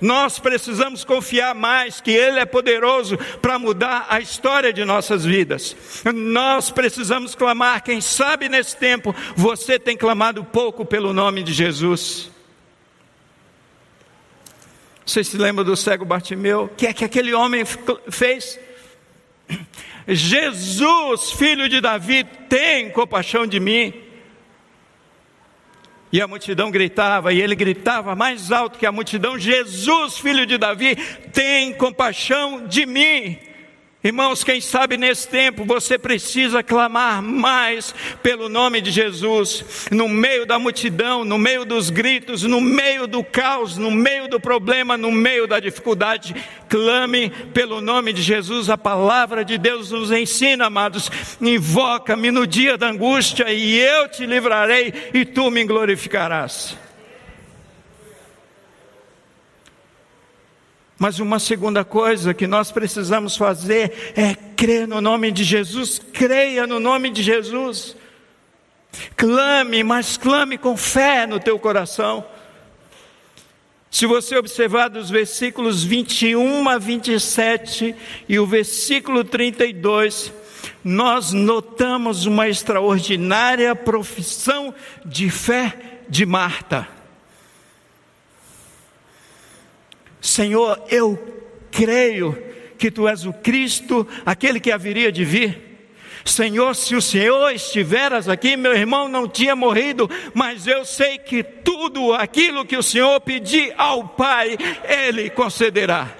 [0.00, 5.74] Nós precisamos confiar mais que Ele é poderoso para mudar a história de nossas vidas.
[6.12, 7.82] Nós precisamos clamar.
[7.82, 12.33] Quem sabe nesse tempo você tem clamado pouco pelo nome de Jesus.
[15.06, 16.64] Você se lembra do cego Bartimeu?
[16.64, 17.64] O que é que aquele homem
[18.10, 18.58] fez?
[20.08, 23.92] Jesus, filho de Davi, tem compaixão de mim.
[26.10, 30.56] E a multidão gritava, e ele gritava mais alto que a multidão: Jesus, filho de
[30.56, 30.96] Davi,
[31.32, 33.36] tem compaixão de mim.
[34.04, 40.44] Irmãos, quem sabe nesse tempo você precisa clamar mais pelo nome de Jesus, no meio
[40.44, 45.10] da multidão, no meio dos gritos, no meio do caos, no meio do problema, no
[45.10, 46.36] meio da dificuldade.
[46.68, 51.10] Clame pelo nome de Jesus, a palavra de Deus nos ensina, amados.
[51.40, 56.83] Invoca-me no dia da angústia e eu te livrarei e tu me glorificarás.
[61.04, 66.66] Mas uma segunda coisa que nós precisamos fazer é crer no nome de Jesus, creia
[66.66, 67.94] no nome de Jesus.
[69.14, 72.24] Clame, mas clame com fé no teu coração.
[73.90, 77.94] Se você observar dos versículos 21 a 27
[78.26, 80.32] e o versículo 32,
[80.82, 84.74] nós notamos uma extraordinária profissão
[85.04, 86.93] de fé de Marta.
[90.24, 91.18] Senhor, eu
[91.70, 92.42] creio
[92.78, 95.78] que tu és o Cristo, aquele que haveria de vir.
[96.24, 101.42] Senhor, se o Senhor estiveras aqui, meu irmão não tinha morrido, mas eu sei que
[101.42, 106.10] tudo aquilo que o Senhor pedir ao Pai, Ele concederá.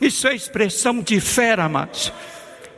[0.00, 2.10] Isso é expressão de fé, amados.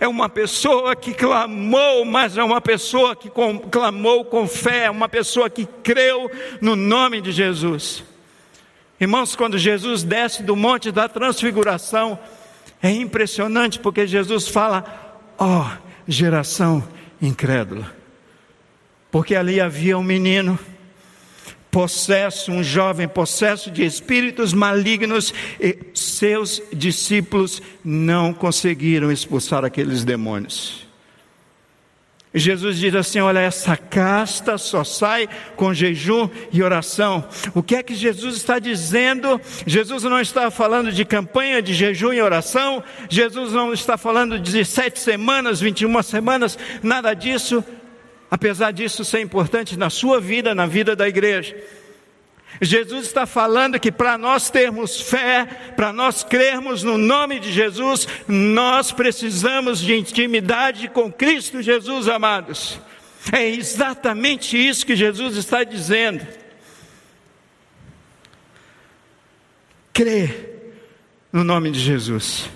[0.00, 3.30] É uma pessoa que clamou, mas é uma pessoa que
[3.70, 6.28] clamou com fé, é uma pessoa que creu
[6.60, 8.02] no nome de Jesus.
[9.00, 12.18] Irmãos, quando Jesus desce do monte da transfiguração,
[12.82, 14.84] é impressionante porque Jesus fala:
[15.38, 16.82] ó, oh, geração
[17.22, 17.96] incrédula.
[19.10, 20.58] Porque ali havia um menino
[21.70, 30.87] possesso, um jovem possesso de espíritos malignos, e seus discípulos não conseguiram expulsar aqueles demônios.
[32.34, 37.26] Jesus diz assim: Olha, essa casta só sai com jejum e oração.
[37.54, 39.40] O que é que Jesus está dizendo?
[39.66, 44.64] Jesus não está falando de campanha de jejum e oração, Jesus não está falando de
[44.64, 47.64] sete semanas, 21 semanas, nada disso.
[48.30, 51.56] Apesar disso ser importante na sua vida, na vida da igreja.
[52.60, 55.46] Jesus está falando que para nós termos fé,
[55.76, 62.80] para nós crermos no nome de Jesus, nós precisamos de intimidade com Cristo Jesus, amados.
[63.32, 66.26] É exatamente isso que Jesus está dizendo.
[69.92, 70.32] Crê
[71.32, 72.48] no nome de Jesus.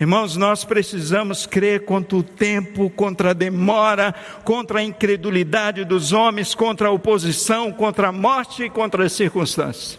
[0.00, 4.12] Irmãos, nós precisamos crer contra o tempo, contra a demora,
[4.44, 9.98] contra a incredulidade dos homens, contra a oposição, contra a morte e contra as circunstâncias.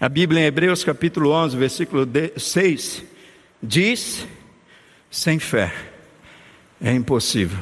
[0.00, 3.04] A Bíblia em Hebreus capítulo 11, versículo 6,
[3.62, 4.26] diz:
[5.08, 5.72] sem fé
[6.82, 7.58] é impossível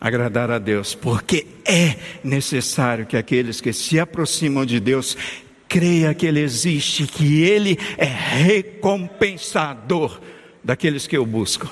[0.00, 5.16] agradar a Deus, porque é necessário que aqueles que se aproximam de Deus
[5.68, 10.20] creia que Ele existe, que Ele é recompensador
[10.64, 11.68] daqueles que o buscam.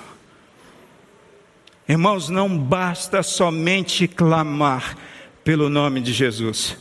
[1.88, 4.96] Irmãos, não basta somente clamar
[5.44, 6.76] pelo nome de Jesus.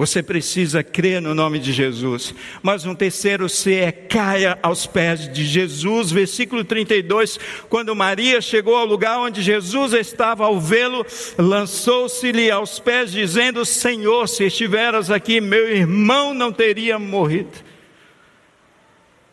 [0.00, 2.34] Você precisa crer no nome de Jesus.
[2.62, 6.10] Mas um terceiro C é caia aos pés de Jesus.
[6.10, 7.38] Versículo 32,
[7.68, 11.04] quando Maria chegou ao lugar onde Jesus estava ao vê-lo,
[11.36, 17.58] lançou-se-lhe aos pés, dizendo: Senhor, se estiveras aqui, meu irmão não teria morrido.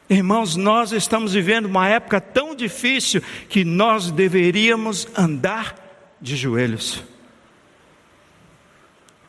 [0.09, 7.05] Irmãos, nós estamos vivendo uma época tão difícil que nós deveríamos andar de joelhos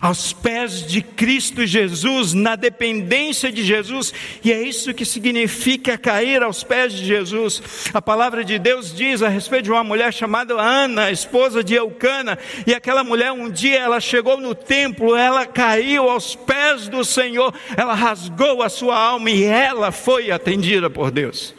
[0.01, 6.43] aos pés de Cristo Jesus, na dependência de Jesus, e é isso que significa cair
[6.43, 7.91] aos pés de Jesus.
[7.93, 12.39] A palavra de Deus diz a respeito de uma mulher chamada Ana, esposa de Eucana,
[12.67, 17.53] e aquela mulher um dia ela chegou no templo, ela caiu aos pés do Senhor,
[17.77, 21.55] ela rasgou a sua alma e ela foi atendida por Deus.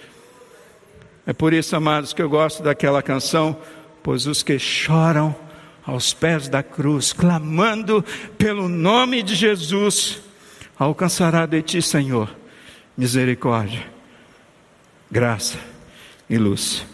[1.28, 3.56] É por isso, amados, que eu gosto daquela canção,
[4.02, 5.36] pois os que choram
[5.90, 8.04] aos pés da cruz, clamando
[8.38, 10.22] pelo nome de Jesus,
[10.78, 12.34] alcançará de ti, Senhor,
[12.96, 13.86] misericórdia,
[15.10, 15.58] graça
[16.30, 16.86] e luz.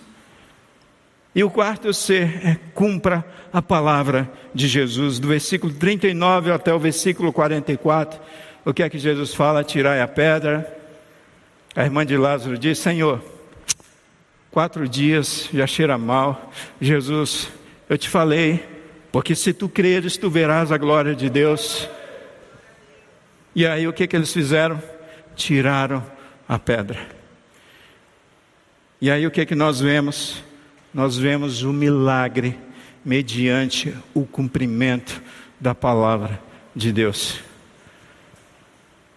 [1.33, 6.79] E o quarto C é cumpra a palavra de Jesus, do versículo 39 até o
[6.79, 8.19] versículo 44.
[8.63, 9.63] O que é que Jesus fala?
[9.63, 10.73] Tirai a pedra.
[11.75, 13.21] A irmã de Lázaro diz: Senhor,
[14.49, 16.49] quatro dias já cheira mal.
[16.79, 17.49] Jesus,
[17.89, 18.74] eu te falei
[19.15, 21.87] porque se tu creres, tu verás a glória de Deus.
[23.55, 24.83] E aí o que, que eles fizeram?
[25.37, 26.03] Tiraram
[26.45, 26.99] a pedra.
[28.99, 30.43] E aí o que, que nós vemos?
[30.93, 32.59] Nós vemos o milagre
[33.05, 35.21] mediante o cumprimento
[35.61, 36.37] da palavra
[36.75, 37.39] de Deus.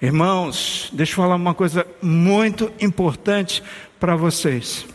[0.01, 3.65] Irmãos, deixa eu falar uma coisa muito importante
[3.99, 4.87] para vocês.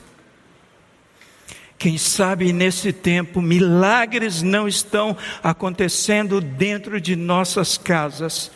[1.84, 8.50] Quem sabe nesse tempo milagres não estão acontecendo dentro de nossas casas,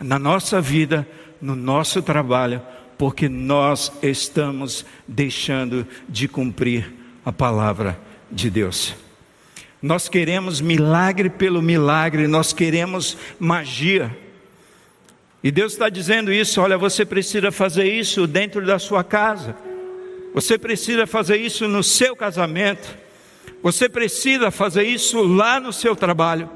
[0.00, 1.06] na nossa vida,
[1.42, 2.62] no nosso trabalho,
[2.96, 6.90] porque nós estamos deixando de cumprir
[7.22, 8.00] a palavra
[8.32, 8.94] de Deus.
[9.82, 14.10] Nós queremos milagre pelo milagre, nós queremos magia.
[15.42, 19.54] E Deus está dizendo isso: olha, você precisa fazer isso dentro da sua casa.
[20.34, 22.98] Você precisa fazer isso no seu casamento.
[23.62, 26.50] Você precisa fazer isso lá no seu trabalho.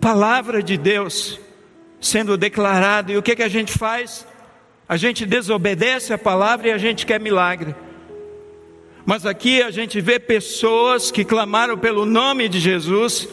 [0.00, 1.38] Palavra de Deus
[2.00, 4.26] sendo declarada, e o que, que a gente faz?
[4.88, 7.74] A gente desobedece a palavra e a gente quer milagre.
[9.04, 13.28] Mas aqui a gente vê pessoas que clamaram pelo nome de Jesus,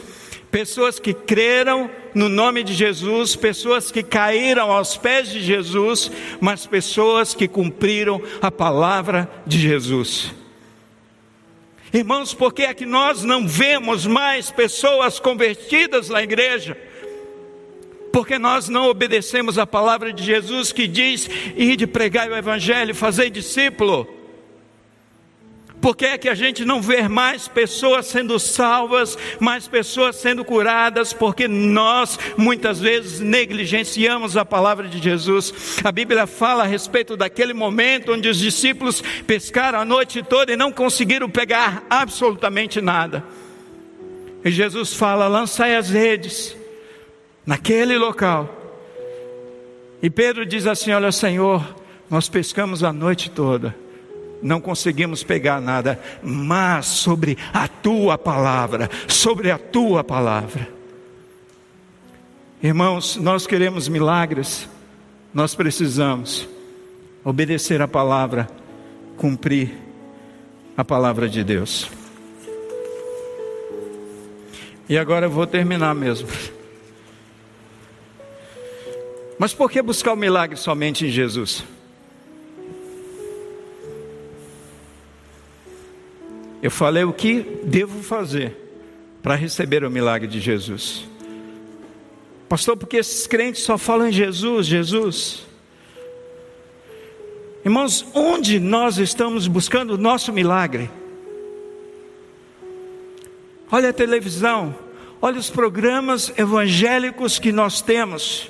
[0.52, 6.10] pessoas que creram no nome de Jesus, pessoas que caíram aos pés de Jesus,
[6.40, 10.34] mas pessoas que cumpriram a palavra de Jesus.
[11.94, 16.78] Irmãos, por que é que nós não vemos mais pessoas convertidas na igreja?
[18.14, 22.96] Porque nós não obedecemos a palavra de Jesus que diz: ir de pregar o evangelho,
[22.96, 24.08] fazer discípulo.
[25.86, 30.44] Por que é que a gente não vê mais pessoas sendo salvas, mais pessoas sendo
[30.44, 31.14] curadas?
[31.14, 35.78] Porque nós muitas vezes negligenciamos a palavra de Jesus.
[35.84, 40.58] A Bíblia fala a respeito daquele momento onde os discípulos pescaram a noite toda e
[40.58, 43.24] não conseguiram pegar absolutamente nada.
[44.44, 46.58] E Jesus fala: lançai as redes
[47.46, 48.50] naquele local.
[50.02, 51.64] E Pedro diz assim: Olha, Senhor,
[52.10, 53.85] nós pescamos a noite toda
[54.42, 60.70] não conseguimos pegar nada, mas sobre a tua palavra, sobre a tua palavra.
[62.62, 64.68] Irmãos, nós queremos milagres,
[65.34, 66.48] nós precisamos
[67.24, 68.48] obedecer a palavra,
[69.18, 69.72] cumprir
[70.78, 71.90] a palavra de Deus.
[74.88, 76.28] E agora eu vou terminar mesmo.
[79.38, 81.64] Mas por que buscar o milagre somente em Jesus?
[86.66, 88.58] Eu falei o que devo fazer
[89.22, 91.08] para receber o milagre de Jesus.
[92.50, 95.46] Pastor, porque esses crentes só falam em Jesus, Jesus.
[97.64, 100.90] Irmãos, onde nós estamos buscando o nosso milagre?
[103.72, 104.74] Olha a televisão,
[105.22, 108.50] olha os programas evangélicos que nós temos.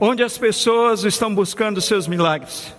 [0.00, 2.72] Onde as pessoas estão buscando seus milagres?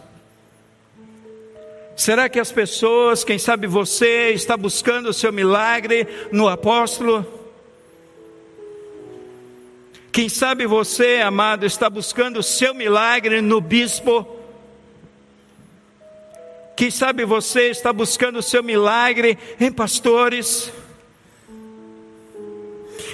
[1.97, 7.25] Será que as pessoas, quem sabe você, está buscando o seu milagre no apóstolo?
[10.11, 14.27] Quem sabe você, amado, está buscando o seu milagre no bispo?
[16.75, 20.71] Quem sabe você está buscando o seu milagre em pastores?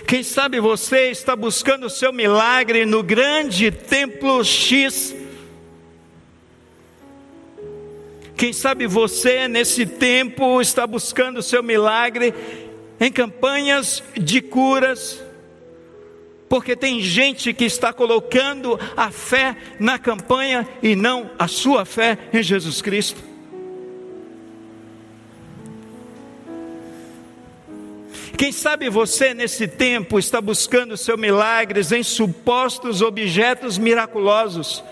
[0.06, 5.23] Quem sabe você está buscando o seu milagre no grande templo X?
[8.36, 12.34] Quem sabe você, nesse tempo, está buscando o seu milagre
[13.00, 15.22] em campanhas de curas,
[16.50, 22.18] porque tem gente que está colocando a fé na campanha e não a sua fé
[22.32, 23.34] em Jesus Cristo.
[28.38, 34.84] Quem sabe você nesse tempo está buscando seu milagres em supostos objetos miraculosos,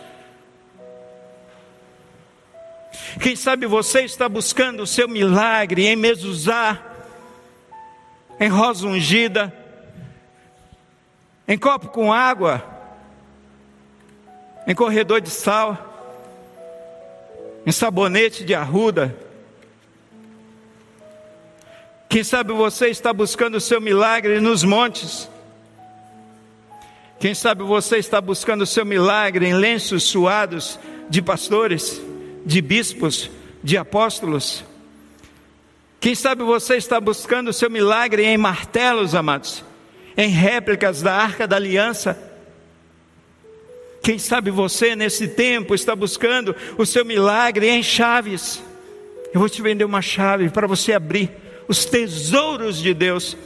[3.20, 6.80] quem sabe você está buscando o seu milagre em mezuzá,
[8.40, 9.54] em rosa ungida,
[11.48, 12.64] em copo com água,
[14.66, 15.78] em corredor de sal,
[17.66, 19.16] em sabonete de arruda.
[22.08, 25.30] Quem sabe você está buscando o seu milagre nos montes.
[27.20, 32.02] Quem sabe você está buscando o seu milagre em lenços suados de pastores
[32.46, 33.30] de bispos,
[33.64, 34.64] de apóstolos.
[36.00, 39.64] Quem sabe você está buscando o seu milagre em martelos, amados,
[40.18, 42.18] em réplicas da arca da aliança.
[44.02, 48.62] Quem sabe você nesse tempo está buscando o seu milagre em chaves.
[49.32, 51.30] Eu vou te vender uma chave para você abrir
[51.68, 53.38] os tesouros de Deus.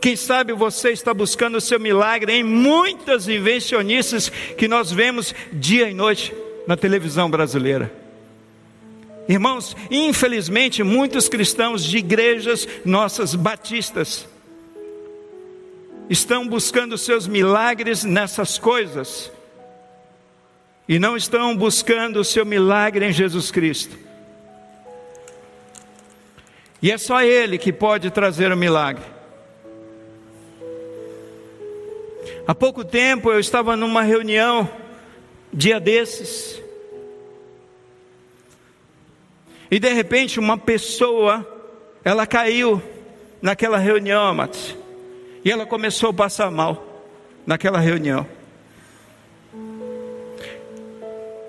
[0.00, 5.90] Quem sabe você está buscando o seu milagre em muitas invencionistas que nós vemos dia
[5.90, 6.34] e noite
[6.66, 8.01] na televisão brasileira.
[9.28, 14.26] Irmãos, infelizmente, muitos cristãos de igrejas nossas batistas
[16.10, 19.30] estão buscando seus milagres nessas coisas
[20.88, 23.96] e não estão buscando o seu milagre em Jesus Cristo.
[26.82, 29.04] E é só Ele que pode trazer o milagre.
[32.46, 34.68] Há pouco tempo eu estava numa reunião,
[35.52, 36.61] dia desses,
[39.72, 41.48] e de repente uma pessoa,
[42.04, 42.82] ela caiu
[43.40, 44.76] naquela reunião, amados,
[45.42, 47.02] e ela começou a passar mal
[47.46, 48.26] naquela reunião.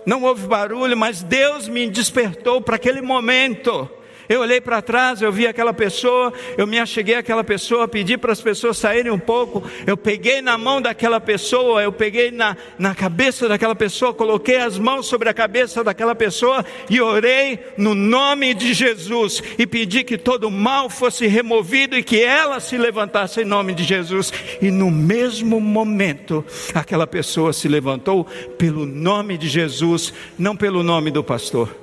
[0.05, 3.89] Não houve barulho, mas Deus me despertou para aquele momento
[4.29, 8.31] eu olhei para trás, eu vi aquela pessoa, eu me acheguei àquela pessoa, pedi para
[8.31, 12.95] as pessoas saírem um pouco, eu peguei na mão daquela pessoa, eu peguei na, na
[12.95, 18.53] cabeça daquela pessoa, coloquei as mãos sobre a cabeça daquela pessoa e orei no nome
[18.53, 23.45] de Jesus e pedi que todo mal fosse removido e que ela se levantasse em
[23.45, 24.31] nome de Jesus.
[24.61, 28.25] E no mesmo momento, aquela pessoa se levantou
[28.57, 31.82] pelo nome de Jesus, não pelo nome do pastor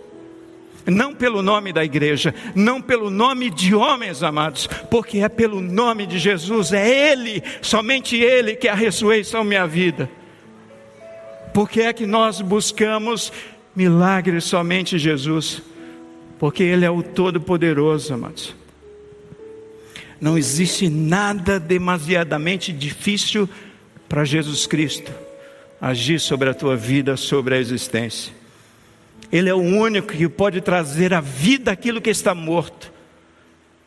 [0.91, 6.07] não pelo nome da igreja, não pelo nome de homens amados, porque é pelo nome
[6.07, 10.11] de Jesus, é Ele, somente Ele que é a ressurreição minha vida.
[11.55, 13.33] Porque é que nós buscamos
[13.75, 15.63] milagres somente Jesus?
[16.39, 18.55] Porque Ele é o Todo-Poderoso, amados.
[20.21, 23.49] Não existe nada demasiadamente difícil
[24.09, 25.11] para Jesus Cristo
[25.81, 28.40] agir sobre a tua vida, sobre a existência.
[29.33, 32.93] Ele é o único que pode trazer à vida aquilo que está morto.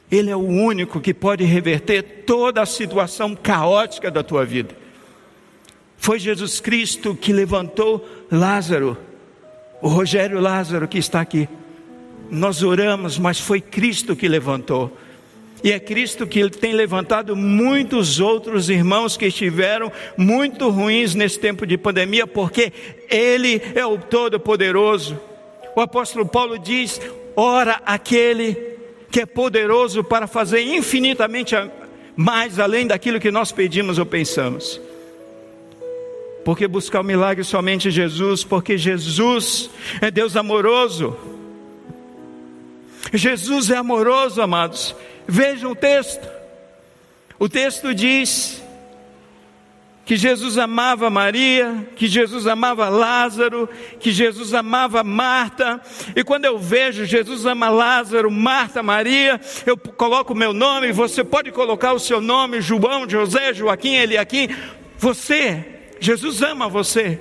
[0.10, 4.76] Ele é o único que pode reverter toda a situação caótica da tua vida.
[5.98, 8.98] Foi Jesus Cristo que levantou Lázaro,
[9.82, 11.50] o Rogério Lázaro que está aqui.
[12.30, 14.96] Nós oramos, mas foi Cristo que levantou.
[15.64, 21.66] E é Cristo que tem levantado muitos outros irmãos que estiveram muito ruins nesse tempo
[21.66, 22.72] de pandemia, porque
[23.10, 25.18] Ele é o Todo-Poderoso
[25.76, 27.00] o apóstolo Paulo diz:
[27.36, 28.74] ora aquele
[29.12, 31.56] que é poderoso para fazer infinitamente
[32.16, 34.82] mais além daquilo que nós pedimos ou pensamos.
[36.44, 39.70] Porque buscar o milagre somente Jesus, porque Jesus
[40.02, 41.16] é Deus amoroso.
[43.14, 44.96] Jesus é amoroso, amados.
[45.28, 46.28] Vejam o texto.
[47.38, 48.63] O texto diz
[50.06, 55.82] que Jesus amava Maria, que Jesus amava Lázaro, que Jesus amava Marta.
[56.14, 61.24] E quando eu vejo Jesus ama Lázaro, Marta, Maria, eu coloco o meu nome, você
[61.24, 64.50] pode colocar o seu nome, João, José, Joaquim, Eliaquim.
[64.98, 65.66] Você,
[66.02, 67.20] Jesus ama você.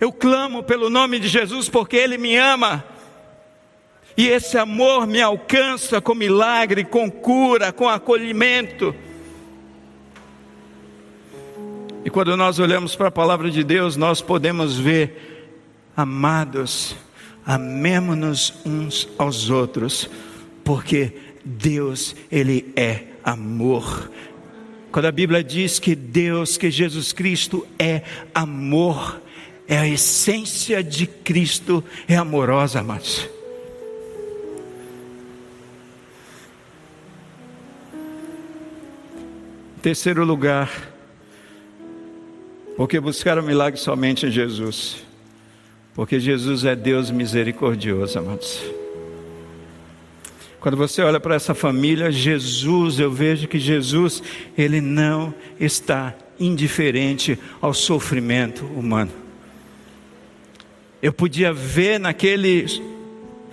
[0.00, 2.84] Eu clamo pelo nome de Jesus porque Ele me ama.
[4.16, 8.94] E esse amor me alcança com milagre, com cura, com acolhimento.
[12.06, 15.50] E quando nós olhamos para a palavra de Deus, nós podemos ver,
[15.96, 16.94] amados,
[17.44, 20.08] amemos-nos uns aos outros,
[20.62, 24.08] porque Deus, Ele é amor.
[24.92, 28.02] Quando a Bíblia diz que Deus, que Jesus Cristo é
[28.32, 29.20] amor,
[29.66, 33.28] é a essência de Cristo, é amorosa, amados.
[39.82, 40.95] Terceiro lugar,
[42.76, 45.04] porque buscaram milagre somente em Jesus.
[45.94, 48.62] Porque Jesus é Deus misericordioso, amados.
[50.60, 54.22] Quando você olha para essa família, Jesus, eu vejo que Jesus,
[54.58, 59.12] ele não está indiferente ao sofrimento humano.
[61.00, 62.66] Eu podia ver naquele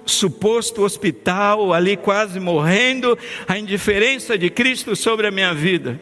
[0.05, 3.17] suposto hospital, ali quase morrendo,
[3.47, 5.99] a indiferença de Cristo sobre a minha vida.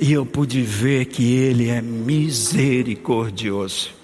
[0.00, 3.96] E eu pude ver que Ele é misericordioso.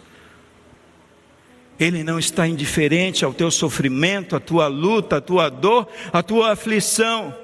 [1.79, 6.53] Ele não está indiferente ao teu sofrimento, à tua luta, à tua dor, à tua
[6.53, 7.35] aflição.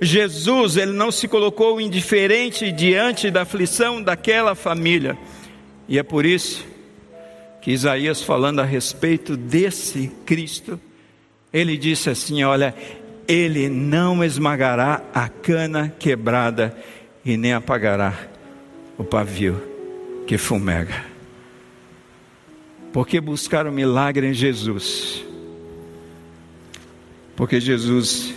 [0.00, 5.16] Jesus, ele não se colocou indiferente diante da aflição daquela família.
[5.88, 6.64] E é por isso
[7.60, 10.80] que Isaías, falando a respeito desse Cristo,
[11.52, 12.74] ele disse assim: Olha,
[13.28, 16.76] ele não esmagará a cana quebrada
[17.24, 18.14] e nem apagará
[18.96, 19.60] o pavio
[20.26, 21.04] que fumega.
[22.92, 25.24] Porque buscar o milagre em Jesus?
[27.36, 28.34] Porque Jesus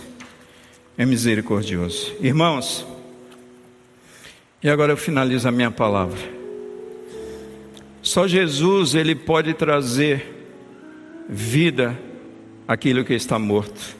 [0.96, 2.14] é misericordioso.
[2.20, 2.86] Irmãos,
[4.62, 6.18] e agora eu finalizo a minha palavra.
[8.00, 10.32] Só Jesus ele pode trazer
[11.28, 11.98] vida
[12.66, 13.96] àquilo que está morto.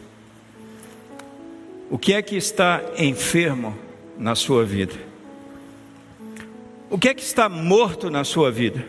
[1.91, 3.84] O que é que está enfermo
[4.19, 4.95] na sua vida?
[6.91, 8.87] O que é que está morto na sua vida?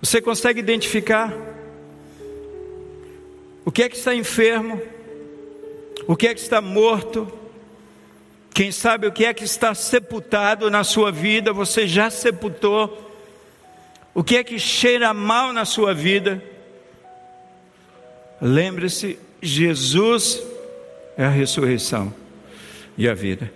[0.00, 1.32] Você consegue identificar
[3.64, 4.80] o que é que está enfermo?
[6.06, 7.30] O que é que está morto?
[8.52, 11.52] Quem sabe o que é que está sepultado na sua vida?
[11.52, 13.10] Você já sepultou?
[14.14, 16.42] O que é que cheira mal na sua vida?
[18.40, 20.42] Lembre-se, Jesus
[21.16, 22.21] é a ressurreição
[22.96, 23.52] e a vida.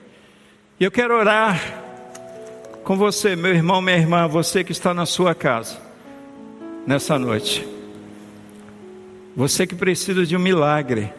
[0.79, 1.85] E eu quero orar
[2.85, 5.77] com você, meu irmão, minha irmã, você que está na sua casa,
[6.87, 7.67] nessa noite.
[9.35, 11.13] Você que precisa de um milagre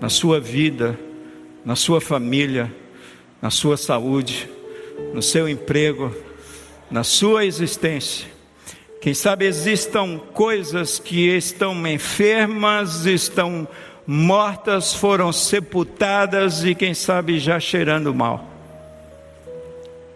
[0.00, 0.98] na sua vida,
[1.64, 2.72] na sua família,
[3.42, 4.48] na sua saúde,
[5.12, 6.14] no seu emprego,
[6.90, 8.28] na sua existência.
[9.00, 13.68] Quem sabe existam coisas que estão enfermas, estão
[14.06, 18.48] mortas, foram sepultadas e quem sabe já cheirando mal.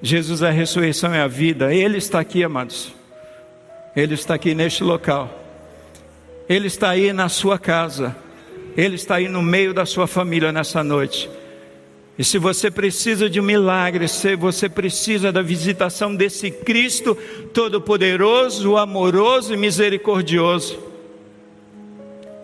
[0.01, 2.93] Jesus, a ressurreição é a vida, Ele está aqui, amados.
[3.97, 5.29] Ele está aqui neste local.
[6.49, 8.17] Ele está aí na sua casa.
[8.77, 11.29] Ele está aí no meio da sua família nessa noite.
[12.17, 17.17] E se você precisa de um milagre, se você precisa da visitação desse Cristo
[17.53, 20.88] Todo-Poderoso, amoroso e misericordioso,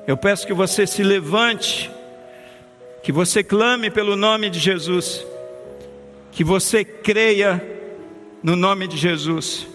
[0.06, 1.90] eu peço que você se levante,
[3.02, 5.24] que você clame pelo nome de Jesus,
[6.32, 7.62] que você creia
[8.42, 9.66] no nome de Jesus,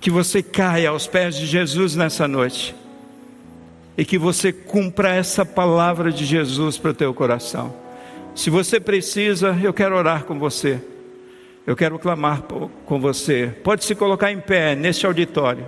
[0.00, 2.74] que você caia aos pés de Jesus nessa noite
[3.96, 7.74] e que você cumpra essa palavra de Jesus para o teu coração.
[8.34, 10.80] Se você precisa, eu quero orar com você.
[11.66, 13.52] Eu quero clamar com você.
[13.64, 15.66] Pode se colocar em pé neste auditório.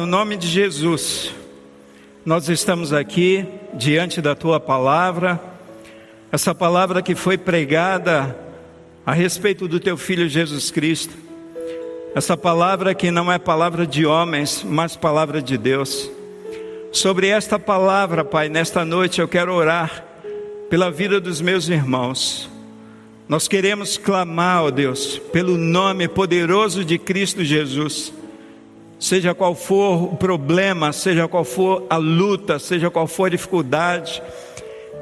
[0.00, 1.30] No nome de Jesus,
[2.24, 3.44] nós estamos aqui
[3.74, 5.38] diante da tua palavra
[6.32, 8.34] essa palavra que foi pregada
[9.04, 11.12] a respeito do teu filho Jesus Cristo.
[12.14, 16.10] Essa palavra que não é palavra de homens, mas palavra de Deus.
[16.92, 20.02] Sobre esta palavra, Pai, nesta noite eu quero orar
[20.70, 22.48] pela vida dos meus irmãos.
[23.28, 28.14] Nós queremos clamar, ó Deus, pelo nome poderoso de Cristo Jesus.
[29.00, 34.22] Seja qual for o problema, seja qual for a luta, seja qual for a dificuldade,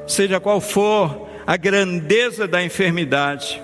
[0.07, 3.61] seja qual for a grandeza da enfermidade,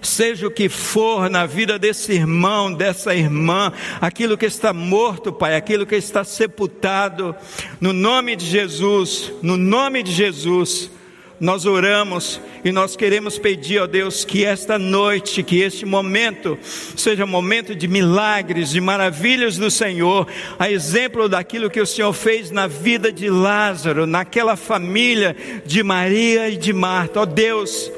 [0.00, 3.70] seja o que for na vida desse irmão, dessa irmã,
[4.00, 7.36] aquilo que está morto, Pai, aquilo que está sepultado,
[7.78, 10.90] no nome de Jesus, no nome de Jesus,
[11.40, 16.58] nós oramos e nós queremos pedir, ó Deus, que esta noite, que este momento
[16.96, 20.26] seja um momento de milagres, de maravilhas do Senhor,
[20.58, 25.36] a exemplo daquilo que o Senhor fez na vida de Lázaro, naquela família
[25.66, 27.20] de Maria e de Marta.
[27.20, 27.90] Ó Deus,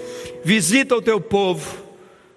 [0.45, 1.86] visita o teu povo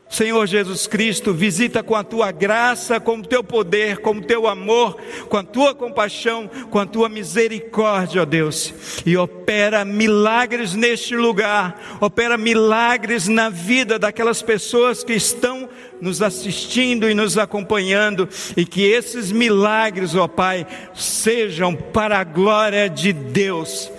[0.10, 4.48] Senhor Jesus Cristo, visita com a tua graça, com o teu poder, com o teu
[4.48, 4.98] amor,
[5.30, 8.74] com a tua compaixão, com a tua misericórdia, ó Deus,
[9.06, 15.70] e opera milagres neste lugar, opera milagres na vida daquelas pessoas que estão
[16.02, 18.28] nos assistindo e nos acompanhando,
[18.58, 20.66] e que esses milagres, ó Pai,
[20.96, 23.92] sejam para a glória de Deus.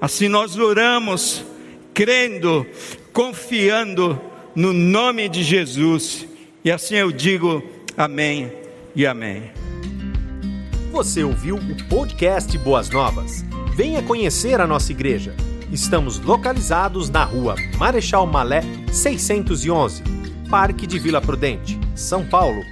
[0.00, 1.44] Assim nós oramos,
[1.92, 2.64] crendo,
[3.12, 4.20] confiando,
[4.56, 6.26] no nome de Jesus.
[6.64, 7.62] E assim eu digo
[7.96, 8.50] amém
[8.94, 9.52] e amém.
[10.90, 13.44] Você ouviu o podcast Boas Novas?
[13.74, 15.36] Venha conhecer a nossa igreja.
[15.70, 20.02] Estamos localizados na rua Marechal Malé 611,
[20.48, 22.64] Parque de Vila Prudente, São Paulo.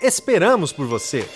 [0.00, 1.26] Esperamos por você!